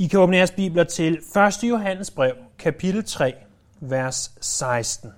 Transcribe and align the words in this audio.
I 0.00 0.06
kan 0.06 0.20
åbne 0.20 0.36
jeres 0.36 0.50
bibler 0.50 0.84
til 0.84 1.14
1. 1.14 1.22
Johannes 1.62 2.10
brev, 2.10 2.36
kapitel 2.58 3.04
3, 3.04 3.34
vers 3.80 4.32
16. 4.40 5.10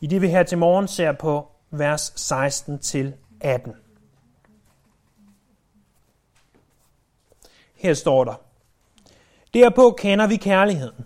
I 0.00 0.06
det 0.06 0.22
vi 0.22 0.28
her 0.28 0.42
til 0.42 0.58
morgen 0.58 0.88
ser 0.88 1.12
på 1.12 1.48
vers 1.70 2.12
16 2.16 2.78
til 2.78 3.14
18. 3.40 3.72
Her 7.74 7.94
står 7.94 8.24
der, 8.24 8.34
Derpå 9.54 9.96
kender 9.98 10.26
vi 10.26 10.36
kærligheden, 10.36 11.04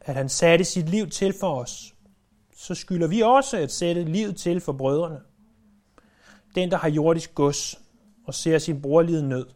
at 0.00 0.14
han 0.14 0.28
satte 0.28 0.64
sit 0.64 0.88
liv 0.88 1.10
til 1.10 1.34
for 1.40 1.60
os. 1.60 1.94
Så 2.56 2.74
skylder 2.74 3.06
vi 3.06 3.20
også 3.20 3.56
at 3.56 3.72
sætte 3.72 4.04
livet 4.04 4.36
til 4.36 4.60
for 4.60 4.72
brødrene. 4.72 5.20
Den, 6.54 6.70
der 6.70 6.76
har 6.76 6.88
jordisk 6.88 7.34
gods 7.34 7.80
og 8.26 8.34
ser 8.34 8.58
sin 8.58 8.82
bror 8.82 9.02
lide 9.02 9.28
nød, 9.28 9.46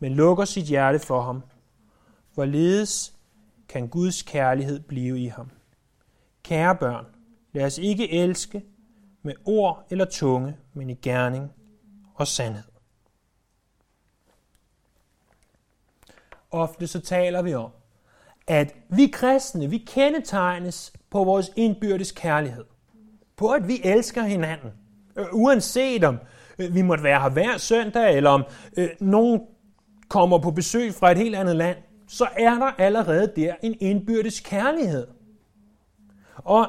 men 0.00 0.14
lukker 0.14 0.44
sit 0.44 0.64
hjerte 0.64 0.98
for 0.98 1.20
ham. 1.20 1.42
Hvorledes 2.34 3.14
kan 3.68 3.88
Guds 3.88 4.22
kærlighed 4.22 4.80
blive 4.80 5.20
i 5.20 5.26
ham? 5.26 5.50
Kære 6.42 6.76
børn, 6.76 7.06
lad 7.52 7.64
os 7.64 7.78
ikke 7.78 8.12
elske 8.12 8.62
med 9.22 9.34
ord 9.44 9.86
eller 9.90 10.04
tunge, 10.04 10.56
men 10.74 10.90
i 10.90 10.94
gerning 10.94 11.52
og 12.14 12.26
sandhed. 12.26 12.62
Ofte 16.50 16.86
så 16.86 17.00
taler 17.00 17.42
vi 17.42 17.54
om, 17.54 17.70
at 18.46 18.74
vi 18.88 19.06
kristne, 19.06 19.70
vi 19.70 19.78
kendetegnes 19.78 20.92
på 21.10 21.24
vores 21.24 21.50
indbyrdes 21.56 22.12
kærlighed. 22.12 22.64
På 23.36 23.48
at 23.48 23.68
vi 23.68 23.80
elsker 23.84 24.22
hinanden. 24.22 24.70
Øh, 25.16 25.26
uanset 25.32 26.04
om 26.04 26.18
øh, 26.58 26.74
vi 26.74 26.82
måtte 26.82 27.04
være 27.04 27.20
her 27.20 27.28
hver 27.28 27.56
søndag, 27.58 28.16
eller 28.16 28.30
om 28.30 28.44
øh, 28.76 28.88
nogen 29.00 29.40
kommer 30.10 30.38
på 30.38 30.50
besøg 30.50 30.94
fra 30.94 31.10
et 31.10 31.18
helt 31.18 31.34
andet 31.34 31.56
land, 31.56 31.76
så 32.08 32.28
er 32.36 32.54
der 32.54 32.66
allerede 32.78 33.32
der 33.36 33.54
en 33.62 33.76
indbyrdes 33.80 34.40
kærlighed. 34.40 35.06
Og 36.36 36.66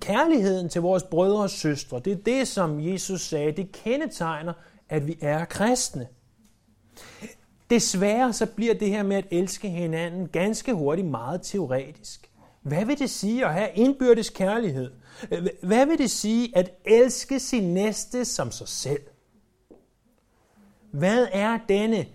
kærligheden 0.00 0.68
til 0.68 0.80
vores 0.80 1.02
brødre 1.02 1.42
og 1.42 1.50
søstre, 1.50 2.00
det 2.00 2.12
er 2.12 2.16
det, 2.16 2.48
som 2.48 2.80
Jesus 2.80 3.20
sagde, 3.20 3.52
det 3.52 3.72
kendetegner, 3.72 4.52
at 4.88 5.06
vi 5.06 5.18
er 5.20 5.44
kristne. 5.44 6.06
Desværre 7.70 8.32
så 8.32 8.46
bliver 8.46 8.74
det 8.74 8.90
her 8.90 9.02
med 9.02 9.16
at 9.16 9.26
elske 9.30 9.68
hinanden 9.68 10.28
ganske 10.28 10.74
hurtigt 10.74 11.08
meget 11.08 11.42
teoretisk. 11.42 12.30
Hvad 12.62 12.84
vil 12.84 12.98
det 12.98 13.10
sige 13.10 13.46
at 13.46 13.52
have 13.52 13.68
indbyrdes 13.74 14.30
kærlighed? 14.30 14.90
Hvad 15.62 15.86
vil 15.86 15.98
det 15.98 16.10
sige 16.10 16.56
at 16.56 16.70
elske 16.84 17.40
sin 17.40 17.74
næste 17.74 18.24
som 18.24 18.50
sig 18.50 18.68
selv? 18.68 19.02
Hvad 20.90 21.26
er 21.32 21.58
denne 21.68 22.06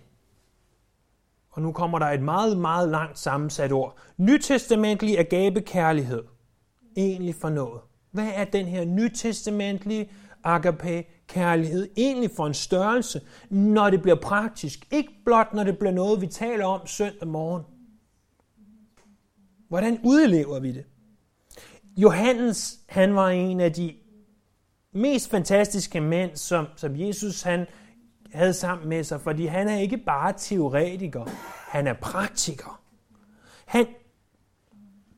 og 1.51 1.61
nu 1.61 1.71
kommer 1.71 1.99
der 1.99 2.05
et 2.05 2.21
meget, 2.21 2.57
meget 2.57 2.89
langt 2.89 3.19
sammensat 3.19 3.71
ord. 3.71 3.97
Nytestamentlig 4.17 5.19
agape 5.19 5.61
kærlighed. 5.61 6.23
Egentlig 6.97 7.35
for 7.35 7.49
noget. 7.49 7.81
Hvad 8.11 8.31
er 8.35 8.45
den 8.45 8.65
her 8.65 8.85
nytestamentlige 8.85 10.11
agape 10.43 11.03
kærlighed 11.27 11.89
egentlig 11.97 12.31
for 12.35 12.47
en 12.47 12.53
størrelse, 12.53 13.21
når 13.49 13.89
det 13.89 14.01
bliver 14.01 14.17
praktisk? 14.21 14.87
Ikke 14.91 15.13
blot, 15.25 15.53
når 15.53 15.63
det 15.63 15.77
bliver 15.77 15.91
noget, 15.91 16.21
vi 16.21 16.27
taler 16.27 16.65
om 16.65 16.87
søndag 16.87 17.27
morgen. 17.27 17.63
Hvordan 19.67 19.99
udlever 20.03 20.59
vi 20.59 20.71
det? 20.71 20.85
Johannes, 21.97 22.79
han 22.89 23.15
var 23.15 23.29
en 23.29 23.59
af 23.59 23.73
de 23.73 23.93
mest 24.93 25.29
fantastiske 25.29 26.01
mænd, 26.01 26.35
som, 26.35 26.67
som 26.75 26.99
Jesus 26.99 27.41
han 27.41 27.67
havde 28.33 28.53
sammen 28.53 28.89
med 28.89 29.03
sig, 29.03 29.21
fordi 29.21 29.45
han 29.45 29.67
er 29.67 29.77
ikke 29.77 29.97
bare 29.97 30.33
teoretiker, 30.37 31.25
han 31.69 31.87
er 31.87 31.93
praktiker. 31.93 32.81
Han 33.65 33.85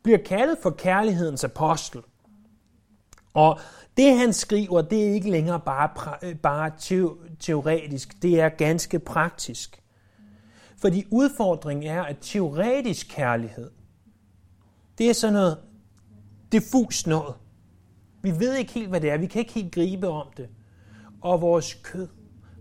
bliver 0.04 0.20
kaldet 0.26 0.58
for 0.64 0.70
kærlighedens 0.70 1.44
apostel. 1.44 2.02
Og 3.34 3.60
det 3.98 4.18
han 4.18 4.34
skriver, 4.34 4.82
det 4.82 5.08
er 5.08 5.14
ikke 5.14 5.32
længere 5.32 5.60
bare, 5.60 6.18
øh, 6.24 6.36
bare 6.36 6.72
teoretisk, 7.40 8.22
det 8.22 8.40
er 8.40 8.50
ganske 8.50 9.00
praktisk. 9.00 9.82
Fordi 10.78 11.06
udfordringen 11.12 11.88
er, 11.88 12.04
at 12.04 12.18
teoretisk 12.22 13.08
kærlighed, 13.10 13.72
det 14.98 15.10
er 15.10 15.14
sådan 15.14 15.34
noget 15.34 15.58
diffus 16.52 17.08
noget. 17.08 17.36
Vi 18.22 18.40
ved 18.40 18.56
ikke 18.56 18.74
helt, 18.74 18.90
hvad 18.90 19.02
det 19.02 19.12
er. 19.12 19.18
Vi 19.18 19.28
kan 19.28 19.40
ikke 19.40 19.54
helt 19.54 19.74
gribe 19.74 20.08
om 20.08 20.28
det. 20.38 20.50
Og 21.22 21.42
vores 21.42 21.74
kød, 21.74 22.08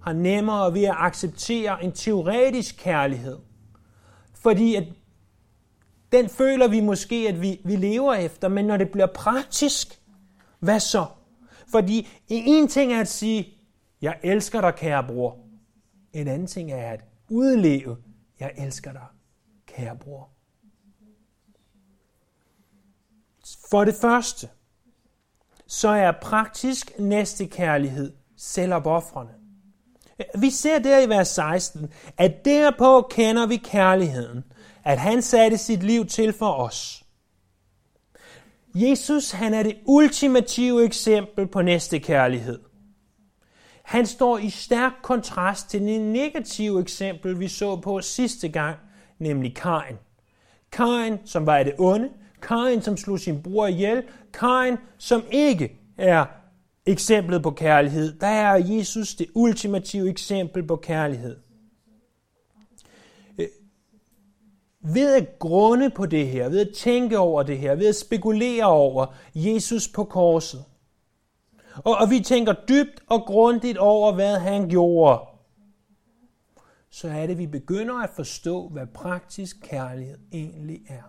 har 0.03 0.13
nemmere 0.13 0.75
ved 0.75 0.85
at 0.85 0.95
acceptere 0.99 1.85
en 1.85 1.93
teoretisk 1.93 2.77
kærlighed. 2.79 3.39
Fordi 4.35 4.75
at 4.75 4.85
den 6.13 6.29
føler 6.29 6.69
vi 6.69 6.81
måske, 6.81 7.29
at 7.29 7.43
vi, 7.43 7.61
vi 7.65 7.77
lever 7.77 8.15
efter, 8.15 8.49
men 8.49 8.65
når 8.65 8.77
det 8.77 8.91
bliver 8.91 9.07
praktisk, 9.07 10.01
hvad 10.59 10.81
så? 10.81 11.07
Fordi 11.71 12.09
en 12.29 12.69
ting 12.69 12.93
er 12.93 13.01
at 13.01 13.09
sige, 13.09 13.59
jeg 14.03 14.19
elsker 14.23 14.61
dig, 14.61 14.75
kære 14.75 15.05
bror. 15.05 15.39
En 16.13 16.29
anden 16.29 16.47
ting 16.47 16.73
er 16.73 16.91
at 16.91 17.01
udleve, 17.29 17.97
jeg 18.41 18.53
elsker 18.59 18.93
dig, 18.93 19.07
kære 19.67 19.97
bror. 19.97 20.29
For 23.71 23.85
det 23.85 23.95
første, 23.95 24.49
så 25.67 25.89
er 25.89 26.13
praktisk 26.23 26.99
næstekærlighed 26.99 28.13
selvopoffrende. 28.37 29.40
Vi 30.39 30.51
ser 30.51 30.79
der 30.79 30.99
i 30.99 31.09
vers 31.09 31.29
16, 31.29 31.93
at 32.19 32.45
derpå 32.45 33.07
kender 33.11 33.47
vi 33.47 33.57
kærligheden, 33.57 34.45
at 34.85 34.99
han 34.99 35.23
satte 35.23 35.59
sit 35.59 35.83
liv 35.83 36.07
til 36.07 36.33
for 36.33 36.53
os. 36.53 37.05
Jesus 38.75 39.31
han 39.31 39.55
er 39.55 39.63
det 39.63 39.77
ultimative 39.85 40.85
eksempel 40.85 41.47
på 41.47 41.63
næste 41.63 41.99
kærlighed. 41.99 42.59
Han 43.83 44.07
står 44.07 44.39
i 44.39 44.51
stærk 44.51 44.93
kontrast 45.03 45.71
til 45.71 45.81
det 45.81 46.01
negative 46.01 46.81
eksempel, 46.81 47.41
vi 47.41 47.49
så 47.49 47.77
på 47.77 48.01
sidste 48.01 48.49
gang, 48.49 48.77
nemlig 49.19 49.57
Kain. 49.57 49.97
Kain, 50.73 51.19
som 51.25 51.47
var 51.47 51.63
det 51.63 51.75
onde, 51.79 52.09
Kain, 52.43 52.83
som 52.83 52.97
slog 52.97 53.21
sin 53.21 53.43
bror 53.43 53.67
ihjel, 53.67 54.03
Kain, 54.33 54.77
som 54.99 55.23
ikke 55.31 55.79
er 55.99 56.25
eksemplet 56.87 57.43
på 57.43 57.51
kærlighed. 57.51 58.19
Der 58.19 58.27
er 58.27 58.55
Jesus 58.55 59.15
det 59.15 59.27
ultimative 59.35 60.11
eksempel 60.11 60.67
på 60.67 60.77
kærlighed. 60.77 61.37
Øh, 63.39 63.49
ved 64.81 65.15
at 65.15 65.39
grunde 65.39 65.91
på 65.91 66.07
det 66.07 66.29
her, 66.29 66.49
ved 66.49 66.69
at 66.69 66.75
tænke 66.75 67.19
over 67.19 67.43
det 67.43 67.59
her, 67.59 67.75
ved 67.75 67.89
at 67.89 67.97
spekulere 67.97 68.65
over 68.65 69.07
Jesus 69.35 69.89
på 69.89 70.05
korset, 70.05 70.65
og, 71.85 71.97
og 71.97 72.11
vi 72.11 72.21
tænker 72.21 72.53
dybt 72.53 73.03
og 73.07 73.23
grundigt 73.27 73.79
over, 73.79 74.13
hvad 74.13 74.39
han 74.39 74.69
gjorde, 74.69 75.21
så 76.91 77.09
er 77.09 77.21
det, 77.27 77.31
at 77.31 77.39
vi 77.39 77.47
begynder 77.47 77.95
at 77.95 78.11
forstå, 78.11 78.69
hvad 78.69 78.87
praktisk 78.87 79.57
kærlighed 79.63 80.19
egentlig 80.33 80.81
er. 80.89 81.03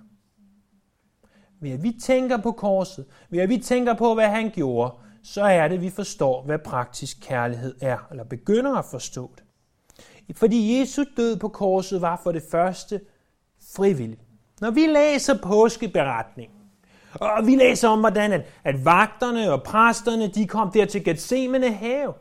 Ved 1.60 1.72
at 1.72 1.84
vi 1.84 1.92
tænker 2.02 2.38
på 2.38 2.52
korset, 2.52 3.06
ved 3.30 3.40
at 3.40 3.50
vi 3.50 3.58
tænker 3.58 3.94
på, 3.94 4.14
hvad 4.14 4.28
han 4.28 4.52
gjorde, 4.52 4.94
så 5.24 5.42
er 5.42 5.68
det, 5.68 5.76
at 5.76 5.82
vi 5.82 5.90
forstår, 5.90 6.44
hvad 6.44 6.60
praktisk 6.60 7.18
kærlighed 7.22 7.76
er, 7.82 7.98
eller 8.12 8.24
begynder 8.24 8.76
at 8.76 8.86
forstå 8.86 9.32
det. 9.36 9.44
Fordi 10.38 10.80
Jesu 10.80 11.04
død 11.18 11.38
på 11.38 11.48
korset 11.48 12.02
var 12.02 12.22
for 12.24 12.32
det 12.32 12.44
første 12.52 13.02
frivillig. 13.76 14.20
Når 14.62 14.72
vi 14.72 14.88
læser 14.88 15.38
påskeberetningen, 15.44 16.58
og 17.14 17.48
vi 17.48 17.56
læser 17.56 17.90
om, 17.90 18.00
hvordan 18.00 18.32
at, 18.34 18.42
at 18.64 18.86
vagterne 18.86 19.52
og 19.52 19.64
præsterne, 19.64 20.28
de 20.28 20.48
kom 20.48 20.72
der 20.72 20.86
til 20.86 21.04
Gethsemane 21.04 21.72
have, 21.72 22.14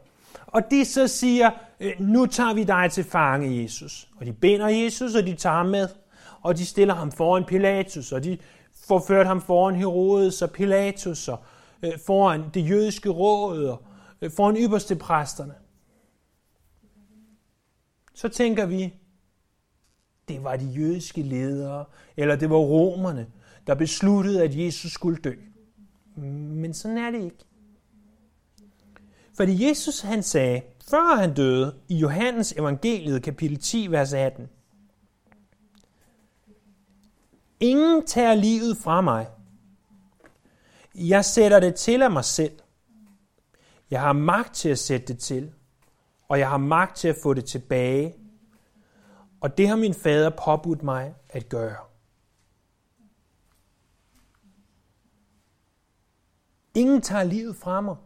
og 0.47 0.63
de 0.71 0.85
så 0.85 1.09
siger, 1.09 1.51
øh, 1.81 1.93
nu 1.99 2.27
tager 2.27 2.55
vi 2.55 2.65
dig 2.65 2.89
til 2.93 3.05
fange, 3.05 3.63
Jesus. 3.63 4.09
Og 4.21 4.27
de 4.27 4.33
binder 4.33 4.69
Jesus, 4.69 5.15
og 5.15 5.27
de 5.27 5.35
tager 5.35 5.57
ham 5.57 5.67
med, 5.67 5.89
og 6.43 6.59
de 6.59 6.67
stiller 6.67 6.95
ham 6.95 7.13
foran 7.13 7.45
Pilatus, 7.45 8.13
og 8.13 8.25
de 8.25 8.39
får 8.89 9.05
ført 9.09 9.27
ham 9.27 9.41
foran 9.41 9.75
Herodes 9.75 10.43
og 10.43 10.51
Pilatus, 10.51 11.29
og, 11.29 11.39
Øh, 11.83 11.99
foran 12.07 12.45
det 12.55 12.69
jødiske 12.71 13.09
råd 13.09 13.65
og 13.65 13.83
øh, 14.21 14.31
foran 14.31 14.57
ypperste 14.57 14.97
præsterne. 14.97 15.55
Så 18.15 18.29
tænker 18.29 18.67
vi, 18.67 18.95
det 20.29 20.45
var 20.45 20.57
de 20.57 20.65
jødiske 20.65 21.23
ledere, 21.23 21.85
eller 22.17 22.37
det 22.37 22.51
var 22.51 22.57
romerne, 22.57 23.27
der 23.67 23.75
besluttede, 23.75 24.43
at 24.43 24.57
Jesus 24.57 24.93
skulle 24.93 25.19
dø. 25.19 25.35
Men 26.17 26.75
sådan 26.75 26.99
er 26.99 27.11
det 27.11 27.25
ikke. 27.25 27.45
Fordi 29.37 29.69
Jesus 29.69 30.01
han 30.01 30.23
sagde, 30.23 30.63
før 30.91 31.17
han 31.17 31.35
døde, 31.35 31.75
i 31.89 31.97
Johannes 31.97 32.53
evangeliet 32.53 33.23
kapitel 33.23 33.59
10, 33.59 33.87
vers 33.91 34.13
18, 34.13 34.49
Ingen 37.61 38.07
tager 38.07 38.35
livet 38.35 38.77
fra 38.77 39.01
mig, 39.01 39.27
jeg 41.09 41.25
sætter 41.25 41.61
det 41.61 41.75
til 41.75 42.03
af 42.03 42.11
mig 42.11 42.25
selv. 42.25 42.59
Jeg 43.91 44.01
har 44.01 44.13
magt 44.13 44.55
til 44.55 44.69
at 44.69 44.79
sætte 44.79 45.07
det 45.07 45.19
til, 45.19 45.53
og 46.29 46.39
jeg 46.39 46.49
har 46.49 46.59
magt 46.59 46.97
til 46.97 47.09
at 47.09 47.17
få 47.23 47.35
det 47.35 47.45
tilbage. 47.45 48.15
Og 49.41 49.59
det 49.59 49.69
har 49.69 49.77
min 49.77 49.95
fader 49.95 50.31
påbudt 50.45 50.83
mig 50.83 51.15
at 51.29 51.49
gøre. 51.49 51.77
Ingen 56.75 57.01
tager 57.01 57.25
livet 57.25 57.57
fra 57.57 57.81
mig. 57.81 57.97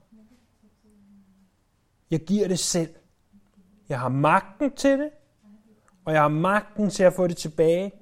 Jeg 2.10 2.20
giver 2.20 2.48
det 2.48 2.58
selv. 2.58 2.94
Jeg 3.88 4.00
har 4.00 4.08
magten 4.08 4.76
til 4.76 4.98
det, 4.98 5.10
og 6.04 6.12
jeg 6.12 6.20
har 6.22 6.28
magten 6.28 6.90
til 6.90 7.02
at 7.02 7.12
få 7.12 7.26
det 7.26 7.36
tilbage. 7.36 7.92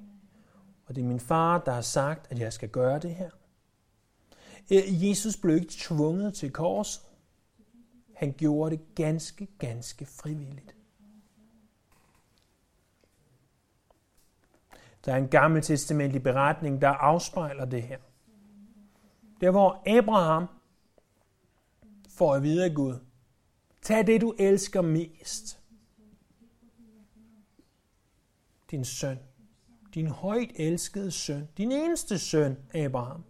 Og 0.85 0.95
det 0.95 1.01
er 1.01 1.07
min 1.07 1.19
far, 1.19 1.59
der 1.59 1.71
har 1.71 1.81
sagt, 1.81 2.31
at 2.31 2.39
jeg 2.39 2.53
skal 2.53 2.69
gøre 2.69 2.99
det 2.99 3.15
her. 3.15 3.29
Jesus 4.71 5.37
blev 5.37 5.55
ikke 5.55 5.67
tvunget 5.69 6.33
til 6.33 6.51
korset. 6.51 7.03
Han 8.13 8.33
gjorde 8.37 8.77
det 8.77 8.95
ganske, 8.95 9.45
ganske 9.45 10.05
frivilligt. 10.05 10.75
Der 15.05 15.13
er 15.13 15.17
en 15.17 15.27
gammel 15.27 15.61
testamentlig 15.61 16.23
beretning, 16.23 16.81
der 16.81 16.89
afspejler 16.89 17.65
det 17.65 17.83
her. 17.83 17.97
Der 19.41 19.51
hvor 19.51 19.97
Abraham 19.99 20.47
får 22.09 22.35
at 22.35 22.43
vide 22.43 22.65
af 22.65 22.73
Gud, 22.75 22.99
tag 23.81 24.07
det 24.07 24.21
du 24.21 24.35
elsker 24.39 24.81
mest. 24.81 25.59
Din 28.71 28.85
søn. 28.85 29.19
Din 29.93 30.07
højt 30.07 30.51
elskede 30.55 31.11
søn. 31.11 31.47
Din 31.57 31.71
eneste 31.71 32.19
søn, 32.19 32.57
Abraham. 32.73 33.23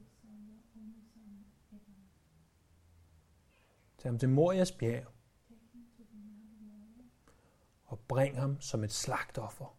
Tag 4.03 4.09
ham 4.09 4.19
til 4.19 4.29
Morias 4.29 4.71
bjerg 4.71 5.03
og 7.85 7.99
bring 7.99 8.39
ham 8.39 8.61
som 8.61 8.83
et 8.83 8.93
slagtoffer. 8.93 9.77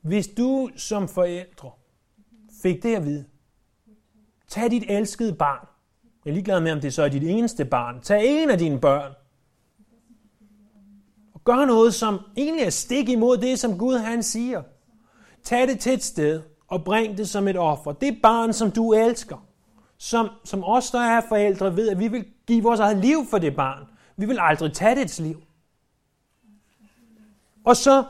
Hvis 0.00 0.28
du 0.28 0.70
som 0.76 1.08
forældre 1.08 1.72
fik 2.62 2.82
det 2.82 2.96
at 2.96 3.04
vide, 3.04 3.24
tag 4.48 4.70
dit 4.70 4.84
elskede 4.88 5.34
barn. 5.34 5.66
Jeg 6.24 6.30
er 6.30 6.34
ligeglad 6.34 6.60
med, 6.60 6.72
om 6.72 6.80
det 6.80 6.94
så 6.94 7.02
er 7.02 7.08
dit 7.08 7.22
eneste 7.22 7.64
barn. 7.64 8.00
Tag 8.00 8.42
en 8.42 8.50
af 8.50 8.58
dine 8.58 8.80
børn. 8.80 9.12
Og 11.32 11.44
gør 11.44 11.64
noget, 11.64 11.94
som 11.94 12.18
egentlig 12.36 12.64
er 12.64 12.70
stik 12.70 13.08
imod 13.08 13.38
det, 13.38 13.58
som 13.58 13.78
Gud 13.78 13.98
han 13.98 14.22
siger. 14.22 14.62
Tag 15.44 15.68
det 15.68 15.80
til 15.80 15.92
et 15.92 16.02
sted 16.02 16.42
og 16.68 16.84
bring 16.84 17.18
det 17.18 17.28
som 17.28 17.48
et 17.48 17.56
offer. 17.56 17.92
Det 17.92 18.18
barn, 18.22 18.52
som 18.52 18.70
du 18.70 18.92
elsker. 18.92 19.46
Som, 19.98 20.28
som 20.44 20.64
os, 20.64 20.90
der 20.90 21.00
er 21.00 21.20
forældre, 21.28 21.76
ved, 21.76 21.88
at 21.88 21.98
vi 21.98 22.08
vil 22.08 22.24
give 22.46 22.62
vores 22.62 22.80
eget 22.80 22.96
liv 22.96 23.26
for 23.30 23.38
det 23.38 23.56
barn. 23.56 23.84
Vi 24.16 24.26
vil 24.26 24.38
aldrig 24.40 24.72
tage 24.72 24.96
dets 24.96 25.20
liv. 25.20 25.42
Og 27.64 27.76
så 27.76 28.04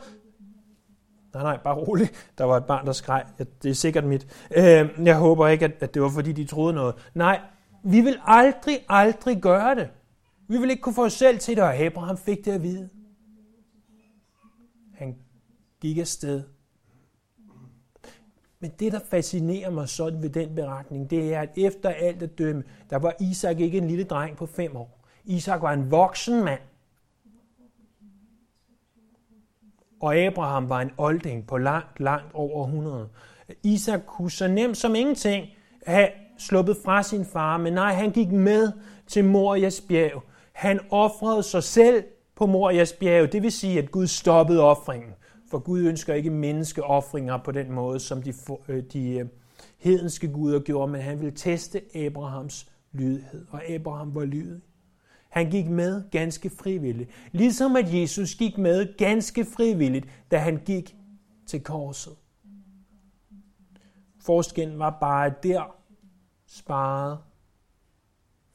Nej, 1.33 1.43
nej, 1.43 1.57
bare 1.57 1.75
rolig. 1.75 2.09
Der 2.37 2.43
var 2.43 2.57
et 2.57 2.65
barn, 2.65 2.85
der 2.85 2.91
skreg. 2.91 3.25
Det 3.63 3.69
er 3.69 3.73
sikkert 3.73 4.03
mit. 4.03 4.47
Øh, 4.57 4.89
jeg 5.05 5.17
håber 5.17 5.47
ikke, 5.47 5.65
at 5.79 5.93
det 5.93 6.01
var, 6.01 6.09
fordi 6.09 6.31
de 6.31 6.45
troede 6.45 6.73
noget. 6.73 6.95
Nej, 7.13 7.39
vi 7.83 8.01
vil 8.01 8.19
aldrig, 8.25 8.79
aldrig 8.89 9.41
gøre 9.41 9.75
det. 9.75 9.89
Vi 10.47 10.57
vil 10.57 10.69
ikke 10.69 10.81
kunne 10.81 10.95
få 10.95 11.05
os 11.05 11.13
selv 11.13 11.39
til 11.39 11.55
det, 11.55 11.63
og 11.63 11.75
Abraham 11.75 12.17
fik 12.17 12.45
det 12.45 12.51
at 12.51 12.63
vide. 12.63 12.89
Han 14.95 15.15
gik 15.81 15.97
afsted. 15.97 16.43
Men 18.61 18.71
det, 18.79 18.91
der 18.91 18.99
fascinerer 19.09 19.69
mig 19.69 19.89
sådan 19.89 20.21
ved 20.21 20.29
den 20.29 20.55
beretning, 20.55 21.09
det 21.09 21.33
er, 21.33 21.41
at 21.41 21.49
efter 21.57 21.89
alt 21.89 22.23
at 22.23 22.37
dømme, 22.37 22.63
der 22.89 22.97
var 22.97 23.15
Isak 23.19 23.59
ikke 23.59 23.77
en 23.77 23.87
lille 23.87 24.03
dreng 24.03 24.37
på 24.37 24.45
fem 24.45 24.75
år. 24.75 24.99
Isak 25.25 25.61
var 25.61 25.73
en 25.73 25.91
voksen 25.91 26.43
mand. 26.43 26.59
og 30.01 30.15
Abraham 30.15 30.69
var 30.69 30.81
en 30.81 30.91
olding 30.97 31.47
på 31.47 31.57
langt, 31.57 31.99
langt 31.99 32.33
over 32.33 32.65
100. 32.65 33.09
Isak 33.63 33.99
kunne 34.07 34.31
så 34.31 34.47
nemt 34.47 34.77
som 34.77 34.95
ingenting 34.95 35.47
have 35.85 36.09
sluppet 36.37 36.77
fra 36.85 37.03
sin 37.03 37.25
far, 37.25 37.57
men 37.57 37.73
nej, 37.73 37.93
han 37.93 38.11
gik 38.11 38.31
med 38.31 38.71
til 39.07 39.25
Morias 39.25 39.81
bjerg. 39.81 40.23
Han 40.53 40.79
offrede 40.89 41.43
sig 41.43 41.63
selv 41.63 42.03
på 42.35 42.45
Morias 42.45 42.93
bjerg, 42.93 43.31
det 43.31 43.43
vil 43.43 43.51
sige, 43.51 43.79
at 43.79 43.91
Gud 43.91 44.07
stoppede 44.07 44.61
offringen. 44.61 45.13
For 45.51 45.59
Gud 45.59 45.79
ønsker 45.79 46.13
ikke 46.13 46.29
menneskeoffringer 46.29 47.37
på 47.37 47.51
den 47.51 47.71
måde, 47.71 47.99
som 47.99 48.21
de, 48.21 48.33
øh, 48.67 48.83
de 48.93 49.09
øh, 49.09 49.25
hedenske 49.77 50.27
guder 50.27 50.59
gjorde, 50.59 50.91
men 50.91 51.01
han 51.01 51.19
ville 51.19 51.35
teste 51.35 51.95
Abrahams 51.95 52.71
lydighed, 52.91 53.45
og 53.49 53.63
Abraham 53.63 54.15
var 54.15 54.25
lydig. 54.25 54.61
Han 55.29 55.49
gik 55.49 55.69
med 55.69 56.09
ganske 56.11 56.49
frivilligt. 56.49 57.09
Ligesom 57.31 57.75
at 57.75 57.93
Jesus 57.93 58.35
gik 58.35 58.57
med 58.57 58.97
ganske 58.97 59.45
frivilligt, 59.45 60.07
da 60.31 60.37
han 60.37 60.57
gik 60.65 60.95
til 61.47 61.63
korset. 61.63 62.13
Forskellen 64.21 64.79
var 64.79 64.97
bare, 65.01 65.25
at 65.25 65.43
der 65.43 65.75
sparede 66.47 67.17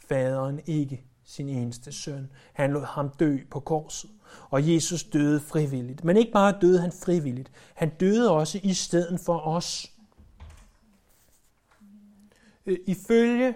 faderen 0.08 0.60
ikke 0.66 1.04
sin 1.24 1.48
eneste 1.48 1.92
søn. 1.92 2.30
Han 2.52 2.72
lod 2.72 2.84
ham 2.84 3.08
dø 3.08 3.38
på 3.50 3.60
korset. 3.60 4.10
Og 4.50 4.74
Jesus 4.74 5.04
døde 5.04 5.40
frivilligt. 5.40 6.04
Men 6.04 6.16
ikke 6.16 6.32
bare 6.32 6.58
døde 6.60 6.80
han 6.80 6.92
frivilligt. 6.92 7.50
Han 7.74 7.88
døde 7.88 8.30
også 8.30 8.60
i 8.62 8.74
stedet 8.74 9.20
for 9.20 9.38
os. 9.38 9.92
Øh, 12.66 12.78
ifølge 12.86 13.54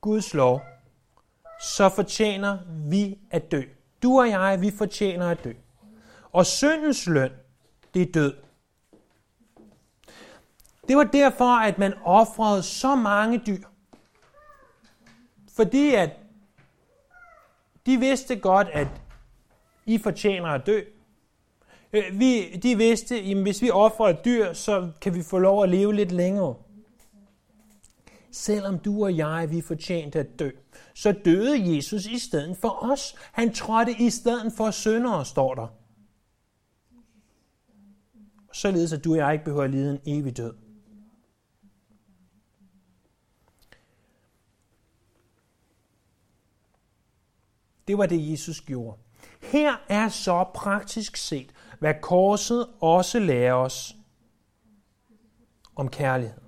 Guds 0.00 0.34
lov, 0.34 0.62
så 1.60 1.88
fortjener 1.88 2.58
vi 2.88 3.18
at 3.30 3.52
dø. 3.52 3.62
Du 4.02 4.20
og 4.20 4.28
jeg, 4.28 4.60
vi 4.60 4.70
fortjener 4.70 5.30
at 5.30 5.44
dø. 5.44 5.52
Og 6.32 6.46
syndens 6.46 7.06
løn, 7.06 7.30
det 7.94 8.02
er 8.02 8.12
død. 8.12 8.34
Det 10.88 10.96
var 10.96 11.04
derfor, 11.04 11.58
at 11.58 11.78
man 11.78 11.94
offrede 12.04 12.62
så 12.62 12.94
mange 12.94 13.42
dyr. 13.46 13.62
Fordi 15.52 15.94
at 15.94 16.10
de 17.86 18.00
vidste 18.00 18.36
godt, 18.36 18.68
at 18.72 18.88
i 19.86 19.98
fortjener 19.98 20.48
at 20.48 20.66
dø. 20.66 20.80
Øh, 21.92 22.02
vi, 22.12 22.56
de 22.62 22.76
vidste, 22.76 23.16
at 23.16 23.42
hvis 23.42 23.62
vi 23.62 23.70
offrer 23.70 24.08
et 24.08 24.24
dyr, 24.24 24.52
så 24.52 24.90
kan 25.00 25.14
vi 25.14 25.22
få 25.22 25.38
lov 25.38 25.62
at 25.62 25.68
leve 25.68 25.94
lidt 25.94 26.12
længere. 26.12 26.54
Selvom 28.30 28.78
du 28.78 29.04
og 29.04 29.16
jeg, 29.16 29.50
vi 29.50 29.60
fortjente 29.60 30.18
at 30.18 30.38
dø 30.38 30.50
så 30.94 31.12
døde 31.12 31.76
Jesus 31.76 32.06
i 32.06 32.18
stedet 32.18 32.56
for 32.56 32.92
os. 32.92 33.14
Han 33.32 33.52
trådte 33.52 33.92
i 33.92 34.10
stedet 34.10 34.52
for 34.52 34.70
syndere, 34.70 35.24
står 35.24 35.54
der. 35.54 35.68
Således 38.52 38.92
at 38.92 39.04
du 39.04 39.10
og 39.12 39.16
jeg 39.16 39.32
ikke 39.32 39.44
behøver 39.44 39.64
at 39.64 39.70
lide 39.70 39.90
en 39.90 40.00
evig 40.06 40.36
død. 40.36 40.54
Det 47.88 47.98
var 47.98 48.06
det, 48.06 48.30
Jesus 48.30 48.60
gjorde. 48.60 48.98
Her 49.44 49.72
er 49.88 50.08
så 50.08 50.44
praktisk 50.54 51.16
set, 51.16 51.50
hvad 51.78 51.94
korset 52.02 52.66
også 52.80 53.18
lærer 53.18 53.54
os 53.54 53.96
om 55.76 55.88
kærlighed. 55.88 56.40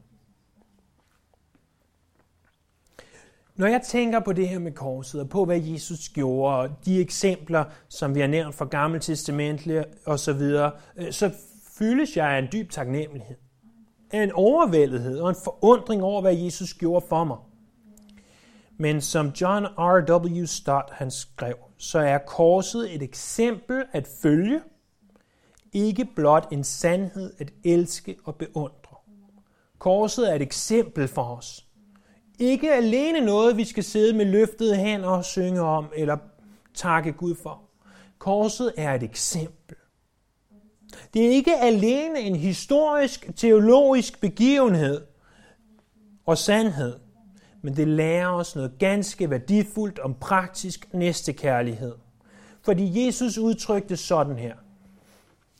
Når 3.56 3.66
jeg 3.66 3.80
tænker 3.82 4.20
på 4.20 4.32
det 4.32 4.48
her 4.48 4.58
med 4.58 4.72
korset, 4.72 5.20
og 5.20 5.28
på 5.28 5.44
hvad 5.44 5.60
Jesus 5.60 6.08
gjorde, 6.08 6.56
og 6.56 6.70
de 6.84 7.00
eksempler, 7.00 7.64
som 7.88 8.14
vi 8.14 8.20
har 8.20 8.26
nævnt 8.26 8.54
fra 8.54 8.64
Gamle 8.64 9.00
Testamentet 9.00 9.84
og 10.06 10.18
så 10.18 10.32
videre, 10.32 10.72
øh, 10.96 11.12
så 11.12 11.30
fyldes 11.78 12.16
jeg 12.16 12.26
af 12.28 12.38
en 12.38 12.48
dyb 12.52 12.70
taknemmelighed. 12.70 13.36
Af 14.10 14.22
en 14.22 14.32
overvældethed 14.32 15.20
og 15.20 15.28
en 15.28 15.36
forundring 15.44 16.02
over, 16.02 16.20
hvad 16.20 16.34
Jesus 16.34 16.74
gjorde 16.74 17.06
for 17.08 17.24
mig. 17.24 17.36
Men 18.78 19.00
som 19.00 19.28
John 19.40 19.64
R.W. 19.64 20.46
Stott 20.46 20.90
han 20.90 21.10
skrev, 21.10 21.56
så 21.78 21.98
er 21.98 22.18
korset 22.18 22.94
et 22.94 23.02
eksempel 23.02 23.84
at 23.92 24.08
følge, 24.22 24.60
ikke 25.72 26.04
blot 26.16 26.48
en 26.52 26.64
sandhed 26.64 27.32
at 27.38 27.52
elske 27.64 28.16
og 28.24 28.36
beundre. 28.36 28.96
Korset 29.78 30.30
er 30.30 30.34
et 30.34 30.42
eksempel 30.42 31.08
for 31.08 31.22
os. 31.22 31.66
Ikke 32.38 32.72
alene 32.72 33.20
noget, 33.20 33.56
vi 33.56 33.64
skal 33.64 33.84
sidde 33.84 34.16
med 34.16 34.24
løftede 34.24 34.76
hænder 34.76 35.08
og 35.08 35.24
synge 35.24 35.60
om, 35.60 35.86
eller 35.96 36.16
takke 36.74 37.12
Gud 37.12 37.34
for. 37.34 37.62
Korset 38.18 38.72
er 38.76 38.94
et 38.94 39.02
eksempel. 39.02 39.76
Det 41.14 41.26
er 41.26 41.30
ikke 41.30 41.56
alene 41.56 42.20
en 42.20 42.36
historisk, 42.36 43.30
teologisk 43.36 44.20
begivenhed 44.20 45.06
og 46.26 46.38
sandhed, 46.38 46.98
men 47.66 47.76
det 47.76 47.88
lærer 47.88 48.28
os 48.28 48.54
noget 48.54 48.78
ganske 48.78 49.30
værdifuldt 49.30 49.98
om 49.98 50.14
praktisk 50.14 50.94
næstekærlighed. 50.94 51.94
Fordi 52.62 53.06
Jesus 53.06 53.38
udtrykte 53.38 53.96
sådan 53.96 54.36
her. 54.36 54.54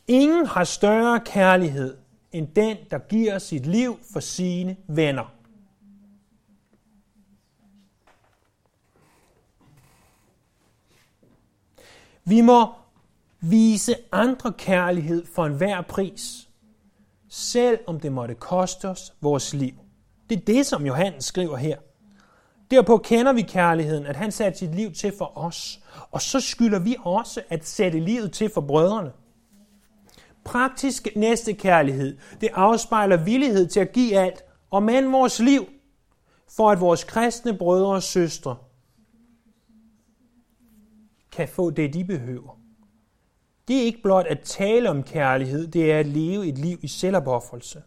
Ingen 0.09 0.47
har 0.47 0.65
større 0.65 1.21
kærlighed 1.21 1.97
end 2.33 2.49
den, 2.57 2.77
der 2.91 2.99
giver 2.99 3.39
sit 3.39 3.67
liv 3.67 3.99
for 4.13 4.21
sine 4.21 4.77
venner. 4.89 5.35
Vi 12.25 12.41
må 12.41 12.67
vise 13.41 13.95
andre 14.13 14.53
kærlighed 14.53 15.27
for 15.35 15.47
enhver 15.47 15.83
pris, 15.83 16.49
selv 17.29 17.79
om 17.87 18.01
det 18.01 18.13
måtte 18.13 18.35
koste 18.35 18.89
os 18.89 19.15
vores 19.21 19.55
liv. 19.55 19.75
Det 20.31 20.39
er 20.39 20.45
det, 20.45 20.67
som 20.67 20.87
Johannes 20.87 21.25
skriver 21.25 21.57
her. 21.57 21.77
Derpå 22.71 22.99
kender 22.99 23.33
vi 23.33 23.43
kærligheden, 23.43 24.07
at 24.07 24.17
han 24.17 24.33
satte 24.33 24.59
sit 24.59 24.75
liv 24.75 24.93
til 24.93 25.13
for 25.19 25.39
os, 25.39 25.81
og 26.11 26.23
så 26.23 26.41
skylder 26.41 26.79
vi 26.79 26.97
også 27.05 27.43
at 27.49 27.67
sætte 27.67 28.01
livet 28.01 28.33
til 28.33 28.51
for 28.55 28.61
brødrene. 28.61 29.13
Praktisk 30.45 31.09
næstekærlighed, 31.17 32.19
det 32.41 32.49
afspejler 32.53 33.17
villighed 33.17 33.67
til 33.67 33.81
at 33.81 33.93
give 33.93 34.17
alt, 34.19 34.45
og 34.71 34.83
men 34.83 35.13
vores 35.13 35.41
liv, 35.41 35.67
for 36.57 36.71
at 36.71 36.81
vores 36.81 37.05
kristne 37.05 37.59
brødre 37.59 37.95
og 37.95 38.03
søstre 38.03 38.57
kan 41.33 41.49
få 41.49 41.71
det, 41.71 41.95
de 41.95 42.05
behøver. 42.05 42.61
Det 43.69 43.77
er 43.77 43.83
ikke 43.83 44.03
blot 44.03 44.27
at 44.27 44.41
tale 44.41 44.91
om 44.91 45.03
kærlighed, 45.03 45.67
det 45.67 45.93
er 45.93 45.99
at 45.99 46.07
leve 46.07 46.47
et 46.47 46.59
liv 46.59 46.79
i 46.83 46.89
selvopoffrelse. 46.89 47.83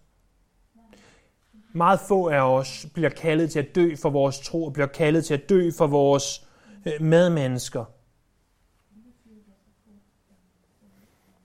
Meget 1.74 2.00
få 2.00 2.30
af 2.30 2.42
os 2.42 2.88
bliver 2.94 3.10
kaldet 3.10 3.52
til 3.52 3.60
at 3.60 3.76
dø 3.76 3.96
for 3.96 4.10
vores 4.10 4.40
tro, 4.40 4.66
og 4.66 4.74
bliver 4.74 4.88
kaldet 4.88 5.26
til 5.26 5.34
at 5.34 5.50
dø 5.50 5.72
for 5.78 5.88
vores 5.88 6.48
øh, 6.86 7.02
medmennesker. 7.02 7.86